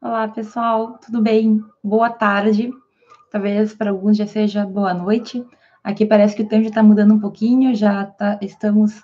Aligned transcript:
Olá, 0.00 0.28
pessoal, 0.28 0.96
tudo 1.04 1.20
bem? 1.20 1.60
Boa 1.82 2.08
tarde. 2.08 2.70
Talvez 3.32 3.74
para 3.74 3.90
alguns 3.90 4.16
já 4.16 4.28
seja 4.28 4.64
boa 4.64 4.94
noite. 4.94 5.44
Aqui 5.82 6.06
parece 6.06 6.36
que 6.36 6.42
o 6.42 6.48
tempo 6.48 6.62
já 6.62 6.68
está 6.68 6.84
mudando 6.84 7.14
um 7.14 7.18
pouquinho, 7.18 7.74
já 7.74 8.04
tá, 8.04 8.38
estamos 8.40 9.02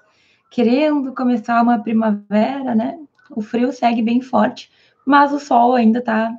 querendo 0.53 1.13
começar 1.13 1.61
uma 1.61 1.83
primavera, 1.83 2.77
né? 2.77 2.97
O 3.29 3.43
frio 3.43 3.73
segue 3.73 4.03
bem 4.03 4.21
forte, 4.21 4.71
mas 5.05 5.33
o 5.33 5.41
sol 5.41 5.75
ainda 5.75 5.99
está 5.99 6.33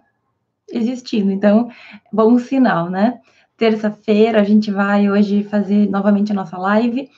existindo, 0.71 1.31
então, 1.31 1.69
bom 2.11 2.39
sinal, 2.39 2.89
né? 2.89 3.19
Terça-feira 3.57 4.39
a 4.39 4.45
gente 4.45 4.71
vai 4.71 5.11
hoje 5.11 5.43
fazer 5.43 5.89
novamente 5.89 6.31
a 6.31 6.35
nossa 6.35 6.57
live. 6.57 7.09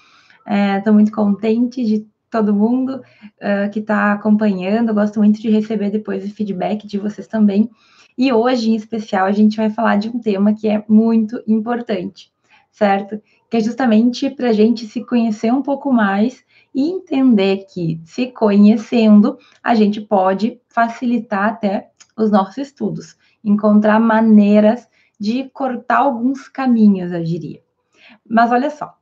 Estou 0.44 0.92
é, 0.92 0.96
muito 0.96 1.12
contente 1.12 1.86
de 1.86 2.08
todo 2.30 2.54
mundo 2.54 3.02
uh, 3.02 3.70
que 3.72 3.80
está 3.80 4.14
acompanhando. 4.14 4.90
Eu 4.90 4.96
gosto 4.96 5.20
muito 5.20 5.42
de 5.42 5.50
receber 5.50 5.90
depois 5.90 6.26
o 6.26 6.34
feedback 6.34 6.88
de 6.88 6.98
vocês 6.98 7.28
também. 7.28 7.70
E 8.18 8.34
hoje, 8.34 8.72
em 8.72 8.76
especial, 8.76 9.28
a 9.28 9.32
gente 9.32 9.58
vai 9.58 9.70
falar 9.70 9.98
de 9.98 10.10
um 10.10 10.20
tema 10.20 10.54
que 10.54 10.68
é 10.68 10.84
muito 10.88 11.42
importante, 11.48 12.32
certo? 12.72 13.22
Que 13.50 13.58
é 13.58 13.60
justamente 13.60 14.30
para 14.30 14.50
a 14.50 14.54
gente 14.54 14.88
se 14.88 15.06
conhecer 15.06 15.54
um 15.54 15.62
pouco 15.62 15.92
mais 15.94 16.44
e 16.74 16.90
entender 16.90 17.66
que, 17.72 18.02
se 18.06 18.28
conhecendo, 18.28 19.38
a 19.64 19.76
gente 19.76 20.02
pode 20.02 20.60
facilitar 20.68 21.46
até 21.46 21.92
os 22.18 22.32
nossos 22.32 22.58
estudos, 22.58 23.16
encontrar 23.44 24.00
maneiras 24.00 24.88
de 25.20 25.50
cortar 25.50 26.00
alguns 26.00 26.48
caminhos, 26.48 27.12
eu 27.12 27.24
diria. 27.24 27.62
Mas 28.28 28.52
olha 28.52 28.70
só, 28.70 28.97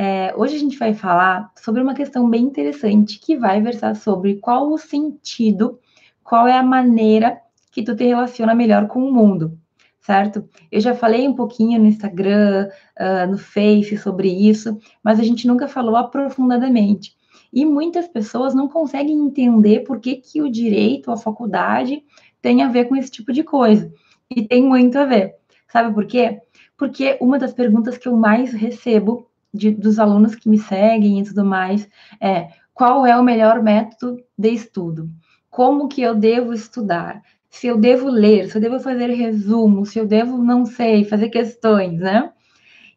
é, 0.00 0.32
hoje 0.36 0.54
a 0.54 0.58
gente 0.60 0.78
vai 0.78 0.94
falar 0.94 1.50
sobre 1.56 1.82
uma 1.82 1.92
questão 1.92 2.30
bem 2.30 2.44
interessante 2.44 3.18
que 3.18 3.36
vai 3.36 3.60
versar 3.60 3.96
sobre 3.96 4.36
qual 4.36 4.70
o 4.70 4.78
sentido, 4.78 5.80
qual 6.22 6.46
é 6.46 6.56
a 6.56 6.62
maneira 6.62 7.40
que 7.72 7.82
tu 7.82 7.96
te 7.96 8.04
relaciona 8.04 8.54
melhor 8.54 8.86
com 8.86 9.00
o 9.02 9.12
mundo, 9.12 9.58
certo? 10.00 10.48
Eu 10.70 10.80
já 10.80 10.94
falei 10.94 11.26
um 11.26 11.34
pouquinho 11.34 11.80
no 11.80 11.86
Instagram, 11.86 12.68
uh, 12.96 13.28
no 13.28 13.36
Face 13.38 13.98
sobre 13.98 14.28
isso, 14.28 14.78
mas 15.02 15.18
a 15.18 15.24
gente 15.24 15.48
nunca 15.48 15.66
falou 15.66 15.96
aprofundadamente. 15.96 17.16
E 17.52 17.64
muitas 17.64 18.06
pessoas 18.06 18.54
não 18.54 18.68
conseguem 18.68 19.18
entender 19.18 19.80
por 19.80 19.98
que, 19.98 20.14
que 20.14 20.40
o 20.40 20.48
direito, 20.48 21.10
a 21.10 21.16
faculdade, 21.16 22.04
tem 22.40 22.62
a 22.62 22.68
ver 22.68 22.84
com 22.84 22.94
esse 22.94 23.10
tipo 23.10 23.32
de 23.32 23.42
coisa. 23.42 23.92
E 24.30 24.46
tem 24.46 24.62
muito 24.62 24.96
a 24.96 25.04
ver. 25.04 25.34
Sabe 25.66 25.92
por 25.92 26.06
quê? 26.06 26.40
Porque 26.76 27.18
uma 27.20 27.36
das 27.36 27.52
perguntas 27.52 27.98
que 27.98 28.06
eu 28.06 28.16
mais 28.16 28.52
recebo 28.52 29.27
de, 29.52 29.70
dos 29.70 29.98
alunos 29.98 30.34
que 30.34 30.48
me 30.48 30.58
seguem 30.58 31.20
e 31.20 31.24
tudo 31.24 31.44
mais 31.44 31.88
é 32.20 32.48
qual 32.74 33.04
é 33.04 33.18
o 33.18 33.24
melhor 33.24 33.62
método 33.62 34.22
de 34.38 34.50
estudo? 34.50 35.10
Como 35.50 35.88
que 35.88 36.00
eu 36.00 36.14
devo 36.14 36.52
estudar? 36.52 37.22
Se 37.50 37.66
eu 37.66 37.76
devo 37.76 38.08
ler, 38.08 38.48
se 38.48 38.56
eu 38.56 38.60
devo 38.60 38.78
fazer 38.78 39.08
resumo, 39.10 39.84
se 39.84 39.98
eu 39.98 40.06
devo, 40.06 40.38
não 40.38 40.64
sei, 40.64 41.04
fazer 41.04 41.28
questões, 41.30 41.98
né? 41.98 42.30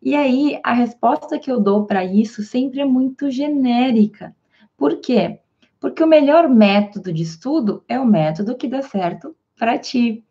E 0.02 0.16
aí, 0.16 0.60
a 0.64 0.74
resposta 0.74 1.40
que 1.40 1.52
eu 1.52 1.60
dou 1.60 1.86
para 1.86 2.04
isso 2.04 2.44
sempre 2.44 2.82
é 2.82 2.86
muito 2.86 3.32
genérica. 3.32 4.36
Por 4.78 5.00
quê? 5.00 5.40
Porque 5.80 6.04
o 6.04 6.08
melhor 6.08 6.48
método 6.50 7.12
de 7.12 7.24
estudo 7.24 7.84
é 7.88 8.00
o 8.00 8.06
método 8.06 8.56
que 8.56 8.68
dá 8.68 8.82
certo 8.82 9.36
para 9.58 9.80
ti. 9.80 10.24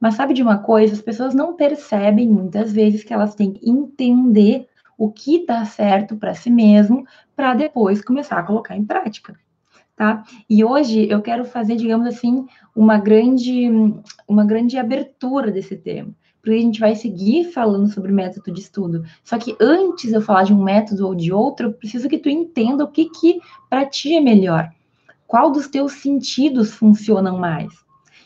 Mas 0.00 0.14
sabe 0.14 0.34
de 0.34 0.42
uma 0.42 0.58
coisa? 0.58 0.94
As 0.94 1.02
pessoas 1.02 1.34
não 1.34 1.56
percebem 1.56 2.28
muitas 2.28 2.72
vezes 2.72 3.02
que 3.02 3.12
elas 3.12 3.34
têm 3.34 3.52
que 3.52 3.68
entender 3.68 4.68
o 4.96 5.10
que 5.10 5.44
dá 5.46 5.64
certo 5.64 6.16
para 6.16 6.34
si 6.34 6.50
mesmo, 6.50 7.06
para 7.34 7.54
depois 7.54 8.02
começar 8.02 8.38
a 8.38 8.42
colocar 8.42 8.76
em 8.76 8.84
prática. 8.84 9.38
Tá? 9.94 10.24
E 10.48 10.62
hoje 10.62 11.08
eu 11.08 11.22
quero 11.22 11.44
fazer, 11.44 11.76
digamos 11.76 12.06
assim, 12.06 12.46
uma 12.74 12.98
grande, 12.98 13.66
uma 14.28 14.44
grande 14.44 14.76
abertura 14.76 15.50
desse 15.50 15.74
tema, 15.74 16.10
porque 16.42 16.58
a 16.58 16.60
gente 16.60 16.80
vai 16.80 16.94
seguir 16.94 17.50
falando 17.50 17.88
sobre 17.88 18.12
método 18.12 18.52
de 18.52 18.60
estudo. 18.60 19.04
Só 19.24 19.38
que 19.38 19.56
antes 19.58 20.12
eu 20.12 20.20
falar 20.20 20.44
de 20.44 20.52
um 20.52 20.62
método 20.62 21.06
ou 21.06 21.14
de 21.14 21.32
outro, 21.32 21.68
eu 21.68 21.72
preciso 21.72 22.10
que 22.10 22.18
tu 22.18 22.28
entenda 22.28 22.84
o 22.84 22.90
que 22.90 23.06
que 23.06 23.40
para 23.70 23.86
ti 23.86 24.14
é 24.14 24.20
melhor. 24.20 24.70
Qual 25.26 25.50
dos 25.50 25.66
teus 25.66 25.92
sentidos 25.92 26.72
funcionam 26.72 27.38
mais? 27.38 27.72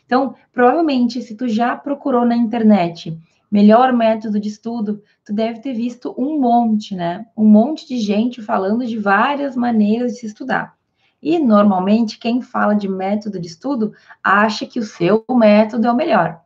Então, 0.05 0.35
provavelmente, 0.53 1.23
se 1.23 1.37
tu 1.37 1.47
já 1.47 1.77
procurou 1.77 2.27
na 2.27 2.37
internet 2.37 3.17
melhor 3.51 3.93
método 3.93 4.39
de 4.39 4.49
estudo, 4.49 5.03
tu 5.25 5.33
deve 5.33 5.61
ter 5.61 5.73
visto 5.75 6.15
um 6.17 6.41
monte, 6.41 6.95
né? 6.95 7.27
Um 7.37 7.47
monte 7.47 7.87
de 7.87 7.99
gente 7.99 8.41
falando 8.41 8.87
de 8.87 8.99
várias 8.99 9.57
maneiras 9.57 10.13
de 10.13 10.19
se 10.21 10.27
estudar. 10.27 10.75
E 11.23 11.39
normalmente 11.39 12.19
quem 12.19 12.41
fala 12.41 12.75
de 12.75 12.89
método 12.89 13.39
de 13.41 13.49
estudo 13.49 13.93
acha 14.23 14.65
que 14.65 14.79
o 14.79 14.85
seu 14.85 15.25
método 15.31 15.87
é 15.87 15.93
o 15.93 15.97
melhor. 15.97 16.41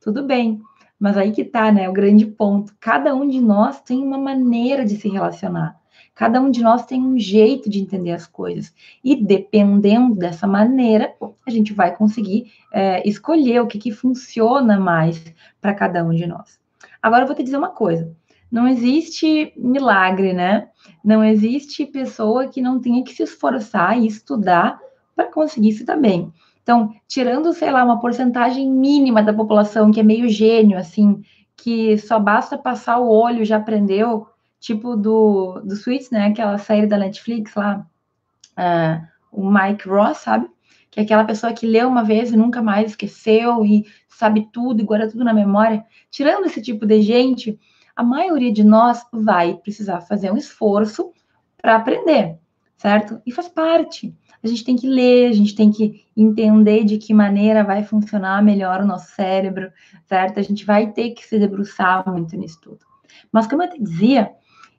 Tudo 0.00 0.22
bem, 0.22 0.62
mas 0.98 1.16
aí 1.16 1.32
que 1.32 1.44
tá, 1.44 1.70
né? 1.70 1.88
O 1.88 1.92
grande 1.92 2.24
ponto. 2.26 2.74
Cada 2.80 3.14
um 3.14 3.28
de 3.28 3.40
nós 3.40 3.80
tem 3.82 4.02
uma 4.02 4.16
maneira 4.16 4.84
de 4.84 4.96
se 4.96 5.08
relacionar. 5.08 5.78
Cada 6.16 6.40
um 6.40 6.50
de 6.50 6.62
nós 6.62 6.86
tem 6.86 7.02
um 7.02 7.18
jeito 7.18 7.68
de 7.68 7.78
entender 7.78 8.12
as 8.12 8.26
coisas. 8.26 8.74
E 9.04 9.14
dependendo 9.14 10.14
dessa 10.14 10.46
maneira, 10.46 11.14
a 11.46 11.50
gente 11.50 11.74
vai 11.74 11.94
conseguir 11.94 12.50
é, 12.72 13.06
escolher 13.06 13.60
o 13.60 13.66
que, 13.66 13.78
que 13.78 13.92
funciona 13.92 14.80
mais 14.80 15.22
para 15.60 15.74
cada 15.74 16.02
um 16.02 16.14
de 16.14 16.26
nós. 16.26 16.58
Agora 17.02 17.22
eu 17.22 17.26
vou 17.26 17.36
te 17.36 17.42
dizer 17.42 17.58
uma 17.58 17.68
coisa: 17.68 18.16
não 18.50 18.66
existe 18.66 19.52
milagre, 19.58 20.32
né? 20.32 20.68
Não 21.04 21.22
existe 21.22 21.84
pessoa 21.84 22.48
que 22.48 22.62
não 22.62 22.80
tenha 22.80 23.04
que 23.04 23.12
se 23.12 23.22
esforçar 23.22 23.98
e 23.98 24.06
estudar 24.06 24.80
para 25.14 25.30
conseguir 25.30 25.72
se 25.72 25.84
dar 25.84 25.98
bem. 25.98 26.32
Então, 26.62 26.94
tirando, 27.06 27.52
sei 27.52 27.70
lá, 27.70 27.84
uma 27.84 28.00
porcentagem 28.00 28.70
mínima 28.70 29.22
da 29.22 29.34
população 29.34 29.90
que 29.90 30.00
é 30.00 30.02
meio 30.02 30.30
gênio, 30.30 30.78
assim, 30.78 31.22
que 31.54 31.98
só 31.98 32.18
basta 32.18 32.56
passar 32.56 32.98
o 32.98 33.10
olho 33.10 33.44
já 33.44 33.58
aprendeu, 33.58 34.26
tipo 34.66 34.96
do, 34.96 35.60
do 35.60 35.76
Suits, 35.76 36.10
né? 36.10 36.26
Aquela 36.26 36.58
série 36.58 36.88
da 36.88 36.98
Netflix 36.98 37.54
lá, 37.54 37.86
uh, 38.58 39.06
o 39.30 39.48
Mike 39.48 39.88
Ross, 39.88 40.18
sabe? 40.18 40.48
Que 40.90 40.98
é 40.98 41.02
aquela 41.04 41.24
pessoa 41.24 41.52
que 41.52 41.66
leu 41.66 41.88
uma 41.88 42.02
vez 42.02 42.32
e 42.32 42.36
nunca 42.36 42.60
mais 42.60 42.90
esqueceu 42.90 43.64
e 43.64 43.86
sabe 44.08 44.48
tudo 44.52 44.80
e 44.80 44.84
guarda 44.84 45.08
tudo 45.08 45.22
na 45.22 45.32
memória. 45.32 45.84
Tirando 46.10 46.46
esse 46.46 46.60
tipo 46.60 46.84
de 46.84 47.00
gente, 47.00 47.58
a 47.94 48.02
maioria 48.02 48.52
de 48.52 48.64
nós 48.64 49.06
vai 49.12 49.54
precisar 49.54 50.00
fazer 50.00 50.32
um 50.32 50.36
esforço 50.36 51.12
para 51.62 51.76
aprender, 51.76 52.36
certo? 52.76 53.20
E 53.24 53.30
faz 53.30 53.48
parte. 53.48 54.12
A 54.42 54.48
gente 54.48 54.64
tem 54.64 54.74
que 54.74 54.88
ler, 54.88 55.28
a 55.28 55.32
gente 55.32 55.54
tem 55.54 55.70
que 55.70 56.04
entender 56.16 56.82
de 56.84 56.98
que 56.98 57.14
maneira 57.14 57.62
vai 57.62 57.84
funcionar 57.84 58.42
melhor 58.42 58.80
o 58.80 58.86
nosso 58.86 59.14
cérebro, 59.14 59.70
certo? 60.06 60.40
A 60.40 60.42
gente 60.42 60.64
vai 60.64 60.90
ter 60.90 61.10
que 61.10 61.24
se 61.24 61.38
debruçar 61.38 62.08
muito 62.10 62.36
nisso 62.36 62.60
tudo. 62.60 62.80
Mas, 63.30 63.46
como 63.46 63.62
eu 63.62 63.70
te 63.70 63.80
dizia, 63.80 64.32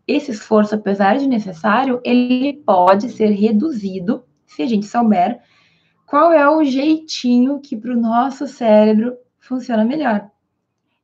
esse 0.07 0.31
esforço, 0.31 0.75
apesar 0.75 1.18
de 1.18 1.28
necessário, 1.28 2.00
ele 2.03 2.53
pode 2.66 3.09
ser 3.09 3.31
reduzido 3.31 4.23
se 4.45 4.62
a 4.62 4.66
gente 4.66 4.85
souber 4.85 5.41
qual 6.06 6.31
é 6.31 6.50
o 6.50 6.63
jeitinho 6.63 7.59
que 7.59 7.75
para 7.75 7.91
o 7.91 8.00
nosso 8.00 8.47
cérebro 8.47 9.17
funciona 9.40 9.84
melhor. 9.84 10.29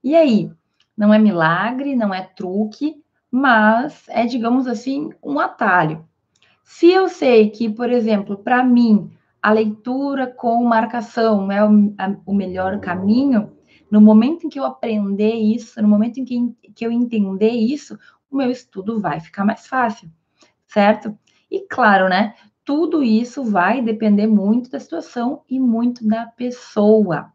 E 0.04 0.16
aí? 0.16 0.50
Não 0.96 1.14
é 1.14 1.20
milagre, 1.20 1.96
não 1.96 2.14
é 2.14 2.22
truque, 2.22 3.04
mas 3.30 4.04
é, 4.08 4.26
digamos 4.26 4.68
assim, 4.68 5.10
um 5.22 5.40
atalho. 5.40 6.08
Se 6.64 6.90
eu 6.90 7.10
sei 7.10 7.50
que, 7.50 7.70
por 7.70 7.90
exemplo, 7.90 8.38
para 8.38 8.64
mim, 8.64 9.12
a 9.42 9.52
leitura 9.52 10.28
com 10.28 10.64
marcação 10.64 11.52
é 11.52 11.64
o, 11.64 11.94
a, 11.98 12.16
o, 12.26 12.34
melhor 12.34 12.80
caminho, 12.80 13.52
no 13.92 14.00
momento 14.00 14.46
em 14.46 14.50
que 14.50 14.60
eu 14.60 14.64
aprender 14.64 15.34
isso, 15.34 15.82
no 15.82 15.88
momento 15.88 16.20
em 16.20 16.26
que, 16.26 16.56
que 16.74 16.86
eu 16.86 16.92
entender 16.92 17.50
isso, 17.50 18.00
o 18.34 18.38
meu 18.38 18.50
estudo 18.50 19.00
vai 19.00 19.20
ficar 19.20 19.46
mais 19.46 19.68
fácil, 19.68 20.10
certo? 20.68 21.18
E 21.50 21.62
claro, 21.62 22.10
né? 22.10 22.34
Tudo 22.66 23.04
isso 23.04 23.44
vai 23.44 23.82
depender 23.82 24.28
muito 24.28 24.70
da 24.70 24.80
situação 24.80 25.44
e 25.50 25.60
muito 25.60 26.08
da 26.08 26.26
pessoa. 26.26 27.32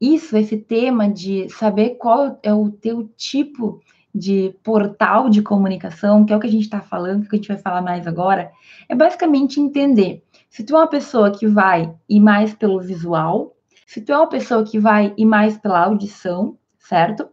Isso, 0.00 0.36
esse 0.36 0.56
tema 0.56 1.08
de 1.08 1.48
saber 1.48 1.96
qual 1.96 2.38
é 2.42 2.52
o 2.52 2.70
teu 2.70 3.08
tipo 3.16 3.80
de 4.14 4.54
portal 4.62 5.28
de 5.28 5.42
comunicação, 5.42 6.24
que 6.24 6.32
é 6.32 6.36
o 6.36 6.40
que 6.40 6.46
a 6.46 6.50
gente 6.50 6.64
está 6.64 6.80
falando, 6.80 7.28
que 7.28 7.36
a 7.36 7.38
gente 7.38 7.48
vai 7.48 7.58
falar 7.58 7.82
mais 7.82 8.06
agora, 8.06 8.50
é 8.88 8.94
basicamente 8.94 9.60
entender 9.60 10.24
se 10.50 10.64
tu 10.64 10.74
é 10.74 10.78
uma 10.78 10.86
pessoa 10.88 11.30
que 11.30 11.46
vai 11.46 11.94
ir 12.08 12.20
mais 12.20 12.54
pelo 12.54 12.80
visual, 12.80 13.56
se 13.86 14.00
tu 14.00 14.12
é 14.12 14.16
uma 14.16 14.28
pessoa 14.28 14.64
que 14.64 14.78
vai 14.78 15.14
ir 15.16 15.24
mais 15.24 15.56
pela 15.58 15.84
audição, 15.84 16.58
certo? 16.78 17.28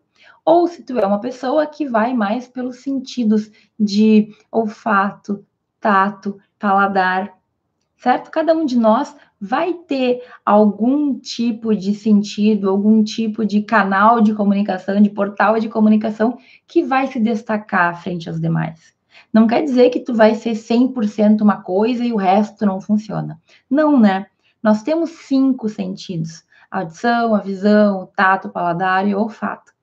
Ou 0.45 0.67
se 0.67 0.83
tu 0.83 0.99
é 0.99 1.05
uma 1.05 1.19
pessoa 1.19 1.65
que 1.65 1.87
vai 1.87 2.13
mais 2.13 2.47
pelos 2.47 2.77
sentidos 2.77 3.51
de 3.77 4.29
olfato, 4.51 5.43
tato, 5.81 6.37
paladar, 6.59 7.33
certo? 7.97 8.29
Cada 8.29 8.53
um 8.53 8.65
de 8.65 8.77
nós 8.77 9.15
vai 9.41 9.73
ter 9.73 10.23
algum 10.45 11.19
tipo 11.19 11.75
de 11.75 11.95
sentido, 11.95 12.69
algum 12.69 13.03
tipo 13.03 13.43
de 13.43 13.63
canal 13.63 14.21
de 14.21 14.33
comunicação, 14.33 15.01
de 15.01 15.09
portal 15.09 15.59
de 15.59 15.67
comunicação 15.67 16.37
que 16.67 16.83
vai 16.83 17.07
se 17.07 17.19
destacar 17.19 18.01
frente 18.01 18.29
aos 18.29 18.39
demais. 18.39 18.93
Não 19.33 19.47
quer 19.47 19.63
dizer 19.63 19.89
que 19.89 19.99
tu 19.99 20.13
vai 20.13 20.35
ser 20.35 20.51
100% 20.51 21.41
uma 21.41 21.61
coisa 21.61 22.05
e 22.05 22.13
o 22.13 22.17
resto 22.17 22.65
não 22.65 22.79
funciona. 22.79 23.41
Não, 23.69 23.99
né? 23.99 24.27
Nós 24.61 24.83
temos 24.83 25.09
cinco 25.09 25.67
sentidos 25.67 26.45
a 26.69 26.79
audição, 26.79 27.33
a 27.33 27.39
visão, 27.39 28.01
o 28.01 28.07
tato, 28.07 28.47
o 28.47 28.51
paladar 28.51 29.07
e 29.07 29.15
o 29.15 29.19
olfato. 29.19 29.74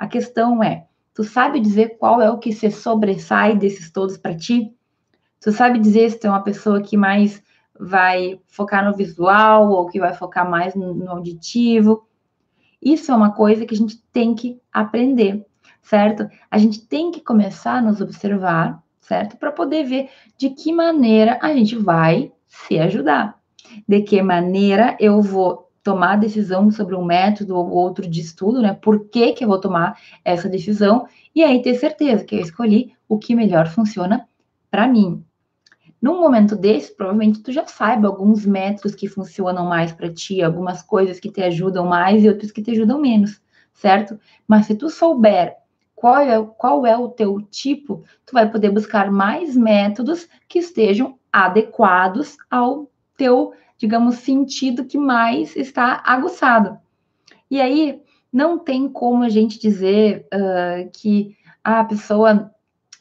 A 0.00 0.08
questão 0.08 0.62
é, 0.64 0.86
tu 1.12 1.22
sabe 1.22 1.60
dizer 1.60 1.98
qual 1.98 2.22
é 2.22 2.30
o 2.30 2.38
que 2.38 2.54
se 2.54 2.70
sobressai 2.70 3.54
desses 3.54 3.90
todos 3.92 4.16
para 4.16 4.34
ti? 4.34 4.74
Tu 5.38 5.52
sabe 5.52 5.78
dizer 5.78 6.10
se 6.10 6.18
tu 6.18 6.26
é 6.26 6.30
uma 6.30 6.42
pessoa 6.42 6.80
que 6.80 6.96
mais 6.96 7.42
vai 7.78 8.40
focar 8.46 8.82
no 8.82 8.96
visual 8.96 9.70
ou 9.70 9.90
que 9.90 10.00
vai 10.00 10.14
focar 10.14 10.48
mais 10.48 10.74
no, 10.74 11.06
auditivo? 11.10 12.08
Isso 12.80 13.12
é 13.12 13.14
uma 13.14 13.32
coisa 13.32 13.66
que 13.66 13.74
a 13.74 13.76
gente 13.76 14.02
tem 14.10 14.34
que 14.34 14.58
aprender, 14.72 15.44
certo? 15.82 16.26
A 16.50 16.56
gente 16.56 16.80
tem 16.80 17.10
que 17.10 17.20
começar 17.20 17.74
a 17.74 17.82
nos 17.82 18.00
observar, 18.00 18.82
certo? 19.02 19.36
Para 19.36 19.52
poder 19.52 19.84
ver 19.84 20.08
de 20.38 20.48
que 20.48 20.72
maneira 20.72 21.38
a 21.42 21.52
gente 21.52 21.76
vai 21.76 22.32
se 22.46 22.78
ajudar. 22.78 23.38
De 23.86 24.00
que 24.00 24.22
maneira 24.22 24.96
eu 24.98 25.20
vou 25.20 25.69
tomar 25.82 26.16
decisão 26.16 26.70
sobre 26.70 26.94
um 26.94 27.04
método 27.04 27.56
ou 27.56 27.70
outro 27.70 28.08
de 28.08 28.20
estudo, 28.20 28.60
né? 28.60 28.74
Por 28.74 29.08
que, 29.08 29.32
que 29.32 29.44
eu 29.44 29.48
vou 29.48 29.60
tomar 29.60 29.98
essa 30.24 30.48
decisão? 30.48 31.06
E 31.34 31.42
aí 31.42 31.62
ter 31.62 31.74
certeza 31.74 32.24
que 32.24 32.34
eu 32.34 32.40
escolhi 32.40 32.94
o 33.08 33.18
que 33.18 33.34
melhor 33.34 33.68
funciona 33.68 34.28
para 34.70 34.86
mim. 34.86 35.24
Num 36.00 36.18
momento 36.18 36.56
desse, 36.56 36.94
provavelmente 36.94 37.42
tu 37.42 37.52
já 37.52 37.66
saiba 37.66 38.08
alguns 38.08 38.46
métodos 38.46 38.94
que 38.94 39.08
funcionam 39.08 39.66
mais 39.66 39.92
para 39.92 40.12
ti, 40.12 40.42
algumas 40.42 40.80
coisas 40.80 41.20
que 41.20 41.30
te 41.30 41.42
ajudam 41.42 41.86
mais 41.86 42.24
e 42.24 42.28
outras 42.28 42.50
que 42.50 42.62
te 42.62 42.70
ajudam 42.70 43.00
menos, 43.00 43.40
certo? 43.74 44.18
Mas 44.48 44.66
se 44.66 44.74
tu 44.74 44.88
souber 44.88 45.56
qual 45.94 46.18
é, 46.18 46.42
qual 46.56 46.86
é 46.86 46.96
o 46.96 47.08
teu 47.08 47.42
tipo, 47.42 48.02
tu 48.24 48.32
vai 48.32 48.50
poder 48.50 48.70
buscar 48.70 49.10
mais 49.10 49.54
métodos 49.54 50.26
que 50.48 50.58
estejam 50.60 51.18
adequados 51.30 52.38
ao 52.50 52.90
teu, 53.14 53.52
digamos, 53.80 54.16
sentido 54.16 54.84
que 54.84 54.98
mais 54.98 55.56
está 55.56 56.02
aguçado. 56.04 56.78
E 57.50 57.58
aí, 57.58 58.02
não 58.30 58.58
tem 58.58 58.86
como 58.86 59.24
a 59.24 59.28
gente 59.30 59.58
dizer 59.58 60.26
uh, 60.32 60.90
que 60.92 61.34
a 61.64 61.82
pessoa 61.84 62.52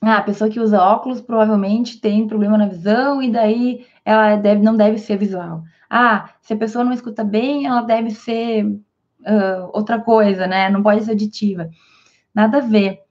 a 0.01 0.21
pessoa 0.21 0.49
que 0.49 0.61
usa 0.61 0.81
óculos 0.81 1.19
provavelmente 1.19 1.99
tem 1.99 2.25
problema 2.25 2.57
na 2.57 2.69
visão 2.69 3.21
e 3.21 3.29
daí 3.29 3.85
ela 4.05 4.37
deve, 4.37 4.63
não 4.63 4.77
deve 4.77 4.97
ser 4.97 5.17
visual. 5.17 5.61
Ah, 5.89 6.29
se 6.41 6.53
a 6.53 6.57
pessoa 6.57 6.85
não 6.85 6.93
escuta 6.93 7.21
bem, 7.21 7.65
ela 7.65 7.81
deve 7.81 8.11
ser 8.11 8.63
uh, 8.65 9.69
outra 9.73 9.99
coisa, 9.99 10.47
né? 10.47 10.69
Não 10.69 10.81
pode 10.81 11.03
ser 11.03 11.11
auditiva. 11.11 11.69
Nada 12.33 12.59
a 12.59 12.61
ver. 12.61 13.01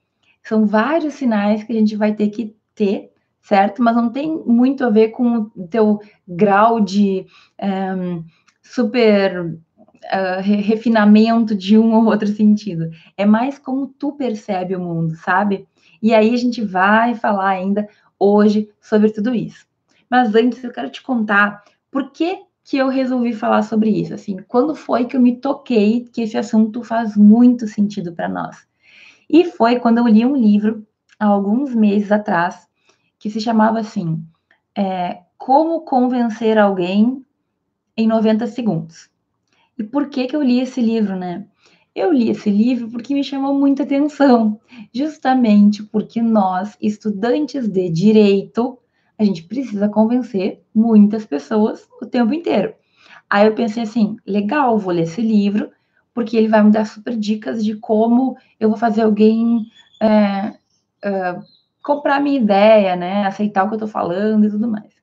São 0.41 0.65
vários 0.65 1.13
sinais 1.13 1.63
que 1.63 1.71
a 1.71 1.75
gente 1.75 1.95
vai 1.95 2.15
ter 2.15 2.29
que 2.29 2.55
ter, 2.73 3.11
certo? 3.41 3.81
Mas 3.81 3.95
não 3.95 4.09
tem 4.09 4.37
muito 4.45 4.85
a 4.85 4.89
ver 4.89 5.09
com 5.09 5.49
o 5.55 5.67
teu 5.67 5.99
grau 6.27 6.79
de 6.79 7.25
um, 7.61 8.23
super 8.61 9.45
uh, 9.45 10.41
refinamento 10.41 11.55
de 11.55 11.77
um 11.77 11.93
ou 11.93 12.05
outro 12.05 12.27
sentido. 12.27 12.89
É 13.17 13.25
mais 13.25 13.57
como 13.57 13.87
tu 13.87 14.13
percebe 14.13 14.75
o 14.75 14.79
mundo, 14.79 15.15
sabe? 15.15 15.67
E 16.01 16.13
aí 16.13 16.33
a 16.33 16.37
gente 16.37 16.61
vai 16.61 17.15
falar 17.15 17.49
ainda 17.49 17.87
hoje 18.17 18.69
sobre 18.81 19.11
tudo 19.11 19.33
isso. 19.33 19.65
Mas 20.09 20.33
antes 20.35 20.63
eu 20.63 20.71
quero 20.71 20.89
te 20.89 21.01
contar 21.01 21.63
por 21.91 22.11
que 22.11 22.43
que 22.63 22.77
eu 22.77 22.87
resolvi 22.87 23.33
falar 23.33 23.63
sobre 23.63 23.89
isso, 23.89 24.13
assim, 24.13 24.37
quando 24.47 24.75
foi 24.75 25.05
que 25.05 25.17
eu 25.17 25.21
me 25.21 25.35
toquei 25.37 26.07
que 26.13 26.21
esse 26.21 26.37
assunto 26.37 26.83
faz 26.83 27.15
muito 27.15 27.67
sentido 27.67 28.13
para 28.13 28.29
nós. 28.29 28.67
E 29.27 29.43
foi 29.45 29.79
quando 29.79 29.97
eu 29.97 30.07
li 30.07 30.23
um 30.23 30.35
livro 30.35 30.85
há 31.19 31.25
alguns 31.25 31.73
meses 31.73 32.11
atrás 32.11 32.68
que 33.19 33.29
se 33.29 33.41
chamava 33.41 33.79
assim, 33.79 34.23
é, 34.75 35.19
Como 35.37 35.81
Convencer 35.81 36.57
Alguém 36.57 37.23
em 37.95 38.07
90 38.07 38.47
Segundos. 38.47 39.09
E 39.77 39.83
por 39.83 40.09
que 40.09 40.25
que 40.25 40.35
eu 40.35 40.41
li 40.41 40.61
esse 40.61 40.81
livro, 40.81 41.15
né? 41.15 41.45
Eu 41.93 42.13
li 42.13 42.29
esse 42.29 42.49
livro 42.49 42.89
porque 42.89 43.13
me 43.13 43.23
chamou 43.23 43.53
muita 43.53 43.83
atenção, 43.83 44.59
justamente 44.93 45.83
porque 45.83 46.21
nós, 46.21 46.77
estudantes 46.81 47.67
de 47.67 47.89
direito, 47.89 48.79
a 49.17 49.23
gente 49.25 49.43
precisa 49.43 49.89
convencer 49.89 50.63
muitas 50.73 51.25
pessoas 51.25 51.87
o 52.01 52.05
tempo 52.05 52.33
inteiro. 52.33 52.73
Aí 53.29 53.45
eu 53.45 53.53
pensei 53.53 53.83
assim, 53.83 54.15
legal, 54.25 54.77
vou 54.79 54.93
ler 54.93 55.03
esse 55.03 55.21
livro, 55.21 55.69
porque 56.13 56.37
ele 56.37 56.47
vai 56.47 56.63
me 56.63 56.71
dar 56.71 56.85
super 56.85 57.17
dicas 57.17 57.63
de 57.63 57.75
como 57.75 58.37
eu 58.59 58.69
vou 58.69 58.77
fazer 58.77 59.01
alguém 59.01 59.65
é, 60.01 60.53
é, 61.03 61.39
comprar 61.89 62.19
minha 62.19 62.39
ideia, 62.39 62.95
né? 62.95 63.25
Aceitar 63.25 63.63
o 63.63 63.67
que 63.67 63.73
eu 63.73 63.77
estou 63.77 63.89
falando 63.89 64.45
e 64.45 64.51
tudo 64.51 64.67
mais. 64.67 64.93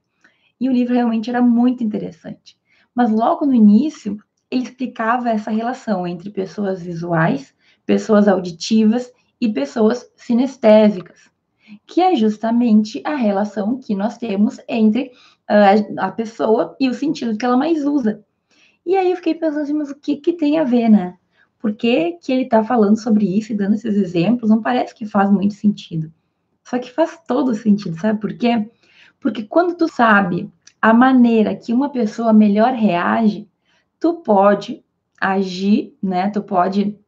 E 0.61 0.69
o 0.69 0.73
livro 0.73 0.95
realmente 0.95 1.29
era 1.29 1.43
muito 1.43 1.83
interessante. 1.83 2.57
Mas 2.95 3.11
logo 3.11 3.45
no 3.45 3.53
início, 3.53 4.17
ele 4.49 4.63
explicava 4.63 5.31
essa 5.31 5.51
relação 5.51 6.07
entre 6.07 6.31
pessoas 6.31 6.81
visuais, 6.81 7.53
pessoas 7.85 8.29
auditivas 8.29 9.13
e 9.41 9.53
pessoas 9.53 10.09
sinestésicas, 10.15 11.29
que 11.85 12.01
é 12.01 12.15
justamente 12.15 13.03
a 13.05 13.17
relação 13.17 13.81
que 13.81 13.93
nós 13.93 14.17
temos 14.17 14.61
entre 14.69 15.11
uh, 15.51 15.99
a 15.99 16.13
pessoa 16.13 16.77
e 16.79 16.89
o 16.89 16.95
sentido 16.95 17.37
que 17.37 17.45
ela 17.45 17.57
mais 17.57 17.85
usa. 17.85 18.25
E 18.87 18.97
aí 18.97 19.11
eu 19.11 19.17
fiquei 19.17 19.35
pensando 19.35 19.63
assim, 19.63 19.75
mas 19.75 19.91
o 19.91 19.97
que, 19.97 20.19
que 20.19 20.33
tem 20.33 20.61
a 20.61 20.65
ver, 20.65 20.89
né? 20.89 21.19
Por 21.59 21.75
que, 21.75 22.13
que 22.13 22.33
ele 22.33 22.43
está 22.43 22.63
falando 22.63 22.97
sobre 22.97 23.27
isso 23.37 23.53
e 23.53 23.57
dando 23.57 23.75
esses 23.75 23.97
exemplos? 23.97 24.49
Não 24.49 24.63
parece 24.63 24.95
que 24.95 25.05
faz 25.05 25.29
muito 25.29 25.55
sentido. 25.55 26.13
Só 26.69 26.81
que 26.81 26.91
faz 26.91 27.17
todo 27.29 27.55
sentido, 27.55 27.97
sabe 27.97 28.21
por 28.21 28.37
quê? 28.37 28.69
Porque 29.21 29.45
quando 29.45 29.77
tu 29.77 29.87
sabe 29.87 30.51
a 30.83 30.93
maneira 30.93 31.55
que 31.55 31.73
uma 31.73 31.91
pessoa 31.91 32.33
melhor 32.33 32.73
reage, 32.73 33.49
tu 34.01 34.15
pode 34.15 34.85
agir, 35.21 35.97
né? 36.03 36.29
Tu 36.29 36.43
pode 36.43 36.99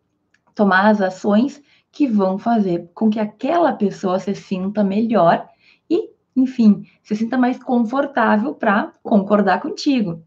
tomar 0.54 0.88
as 0.88 1.00
ações 1.00 1.60
que 1.90 2.06
vão 2.06 2.38
fazer 2.38 2.88
com 2.94 3.10
que 3.10 3.18
aquela 3.18 3.72
pessoa 3.72 4.20
se 4.20 4.32
sinta 4.32 4.84
melhor 4.84 5.48
e, 5.90 6.08
enfim, 6.36 6.84
se 7.02 7.16
sinta 7.16 7.36
mais 7.36 7.60
confortável 7.60 8.54
para 8.54 8.92
concordar 9.02 9.60
contigo. 9.60 10.22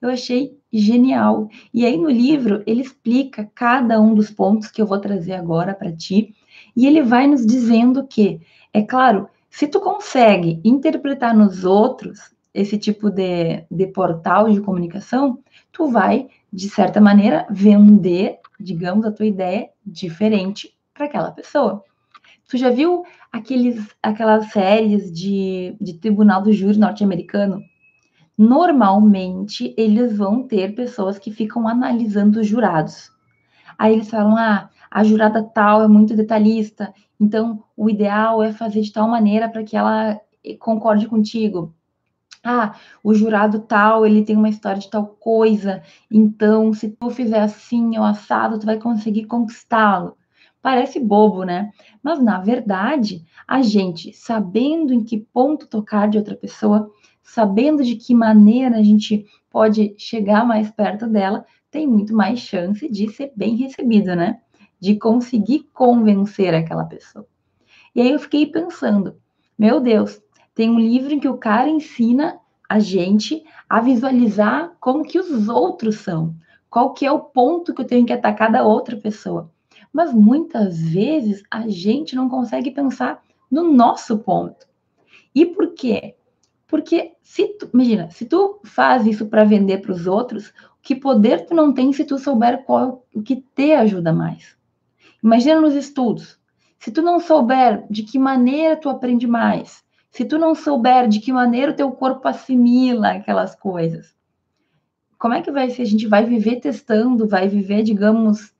Eu 0.00 0.10
achei 0.10 0.58
genial. 0.72 1.48
E 1.72 1.86
aí 1.86 1.96
no 1.96 2.10
livro 2.10 2.64
ele 2.66 2.80
explica 2.80 3.48
cada 3.54 4.00
um 4.00 4.12
dos 4.12 4.28
pontos 4.28 4.68
que 4.72 4.82
eu 4.82 4.86
vou 4.86 4.98
trazer 4.98 5.34
agora 5.34 5.72
para 5.72 5.92
ti, 5.92 6.34
e 6.74 6.86
ele 6.86 7.02
vai 7.02 7.26
nos 7.26 7.46
dizendo 7.46 8.06
que, 8.06 8.40
é 8.72 8.82
claro, 8.82 9.28
se 9.50 9.66
tu 9.66 9.80
consegue 9.80 10.60
interpretar 10.64 11.36
nos 11.36 11.64
outros 11.64 12.32
esse 12.54 12.78
tipo 12.78 13.10
de, 13.10 13.64
de 13.70 13.86
portal 13.86 14.50
de 14.50 14.60
comunicação, 14.60 15.38
tu 15.70 15.88
vai, 15.88 16.28
de 16.52 16.68
certa 16.68 17.00
maneira, 17.00 17.46
vender, 17.50 18.38
digamos, 18.58 19.04
a 19.04 19.12
tua 19.12 19.26
ideia 19.26 19.68
diferente 19.84 20.74
para 20.94 21.06
aquela 21.06 21.30
pessoa. 21.30 21.82
Tu 22.48 22.56
já 22.56 22.70
viu 22.70 23.04
aqueles, 23.30 23.86
aquelas 24.02 24.50
séries 24.52 25.12
de, 25.12 25.76
de 25.80 25.94
tribunal 25.94 26.42
do 26.42 26.52
júri 26.52 26.78
norte-americano? 26.78 27.62
Normalmente, 28.36 29.74
eles 29.76 30.16
vão 30.16 30.46
ter 30.46 30.74
pessoas 30.74 31.18
que 31.18 31.30
ficam 31.30 31.68
analisando 31.68 32.40
os 32.40 32.46
jurados. 32.46 33.10
Aí 33.78 33.94
eles 33.94 34.08
falam, 34.08 34.36
ah, 34.36 34.70
a 34.90 35.04
jurada 35.04 35.42
tal 35.42 35.82
é 35.82 35.88
muito 35.88 36.14
detalhista, 36.14 36.92
então 37.22 37.62
o 37.76 37.88
ideal 37.88 38.42
é 38.42 38.52
fazer 38.52 38.80
de 38.82 38.92
tal 38.92 39.08
maneira 39.08 39.48
para 39.48 39.62
que 39.62 39.76
ela 39.76 40.20
concorde 40.58 41.06
contigo 41.06 41.74
ah, 42.44 42.74
o 43.04 43.14
jurado 43.14 43.60
tal, 43.60 44.04
ele 44.04 44.24
tem 44.24 44.36
uma 44.36 44.48
história 44.48 44.80
de 44.80 44.90
tal 44.90 45.06
coisa, 45.06 45.80
então 46.10 46.72
se 46.74 46.90
tu 46.90 47.08
fizer 47.10 47.40
assim 47.40 47.96
ou 47.96 48.04
assado, 48.04 48.58
tu 48.58 48.66
vai 48.66 48.78
conseguir 48.78 49.26
conquistá-lo. 49.26 50.16
Parece 50.60 50.98
bobo, 50.98 51.44
né? 51.44 51.70
Mas 52.02 52.20
na 52.20 52.40
verdade, 52.40 53.24
a 53.46 53.62
gente, 53.62 54.12
sabendo 54.12 54.92
em 54.92 55.04
que 55.04 55.18
ponto 55.18 55.68
tocar 55.68 56.08
de 56.08 56.18
outra 56.18 56.34
pessoa, 56.34 56.90
sabendo 57.22 57.84
de 57.84 57.96
que 57.96 58.14
maneira 58.14 58.76
a 58.76 58.82
gente 58.82 59.24
pode 59.50 59.94
chegar 59.96 60.44
mais 60.44 60.70
perto 60.70 61.06
dela, 61.06 61.44
tem 61.70 61.86
muito 61.86 62.14
mais 62.14 62.40
chance 62.40 62.88
de 62.90 63.08
ser 63.12 63.32
bem 63.36 63.56
recebido, 63.56 64.16
né? 64.16 64.40
De 64.82 64.96
conseguir 64.96 65.70
convencer 65.72 66.52
aquela 66.52 66.84
pessoa. 66.84 67.24
E 67.94 68.00
aí 68.00 68.10
eu 68.10 68.18
fiquei 68.18 68.46
pensando, 68.46 69.14
meu 69.56 69.78
Deus, 69.78 70.20
tem 70.56 70.68
um 70.68 70.80
livro 70.80 71.14
em 71.14 71.20
que 71.20 71.28
o 71.28 71.38
cara 71.38 71.68
ensina 71.68 72.40
a 72.68 72.80
gente 72.80 73.44
a 73.68 73.80
visualizar 73.80 74.72
como 74.80 75.04
que 75.04 75.20
os 75.20 75.48
outros 75.48 75.98
são, 75.98 76.34
qual 76.68 76.92
que 76.92 77.06
é 77.06 77.12
o 77.12 77.20
ponto 77.20 77.72
que 77.72 77.80
eu 77.80 77.86
tenho 77.86 78.04
que 78.04 78.12
atacar 78.12 78.50
da 78.50 78.64
outra 78.64 78.96
pessoa. 78.96 79.48
Mas 79.92 80.12
muitas 80.12 80.80
vezes 80.80 81.44
a 81.48 81.68
gente 81.68 82.16
não 82.16 82.28
consegue 82.28 82.72
pensar 82.72 83.22
no 83.48 83.72
nosso 83.72 84.18
ponto. 84.18 84.66
E 85.32 85.46
por 85.46 85.74
quê? 85.74 86.16
Porque 86.66 87.12
se 87.22 87.46
tu, 87.56 87.70
imagina, 87.72 88.10
se 88.10 88.24
tu 88.24 88.58
faz 88.64 89.06
isso 89.06 89.26
para 89.26 89.44
vender 89.44 89.78
para 89.78 89.92
os 89.92 90.08
outros, 90.08 90.52
que 90.82 90.96
poder 90.96 91.46
tu 91.46 91.54
não 91.54 91.72
tem 91.72 91.92
se 91.92 92.04
tu 92.04 92.18
souber 92.18 92.64
qual 92.64 93.06
o 93.14 93.22
que 93.22 93.36
te 93.54 93.74
ajuda 93.74 94.12
mais? 94.12 94.60
Imagina 95.22 95.60
nos 95.60 95.74
estudos. 95.74 96.38
Se 96.78 96.90
tu 96.90 97.00
não 97.00 97.20
souber 97.20 97.86
de 97.88 98.02
que 98.02 98.18
maneira 98.18 98.76
tu 98.76 98.88
aprende 98.88 99.26
mais, 99.26 99.84
se 100.10 100.24
tu 100.24 100.38
não 100.38 100.54
souber 100.54 101.08
de 101.08 101.20
que 101.20 101.32
maneira 101.32 101.72
o 101.72 101.76
teu 101.76 101.90
corpo 101.92 102.26
assimila 102.26 103.12
aquelas 103.12 103.54
coisas, 103.54 104.14
como 105.18 105.34
é 105.34 105.40
que 105.40 105.52
vai 105.52 105.70
ser? 105.70 105.82
A 105.82 105.86
gente 105.86 106.08
vai 106.08 106.26
viver 106.26 106.56
testando, 106.56 107.28
vai 107.28 107.48
viver, 107.48 107.84
digamos, 107.84 108.52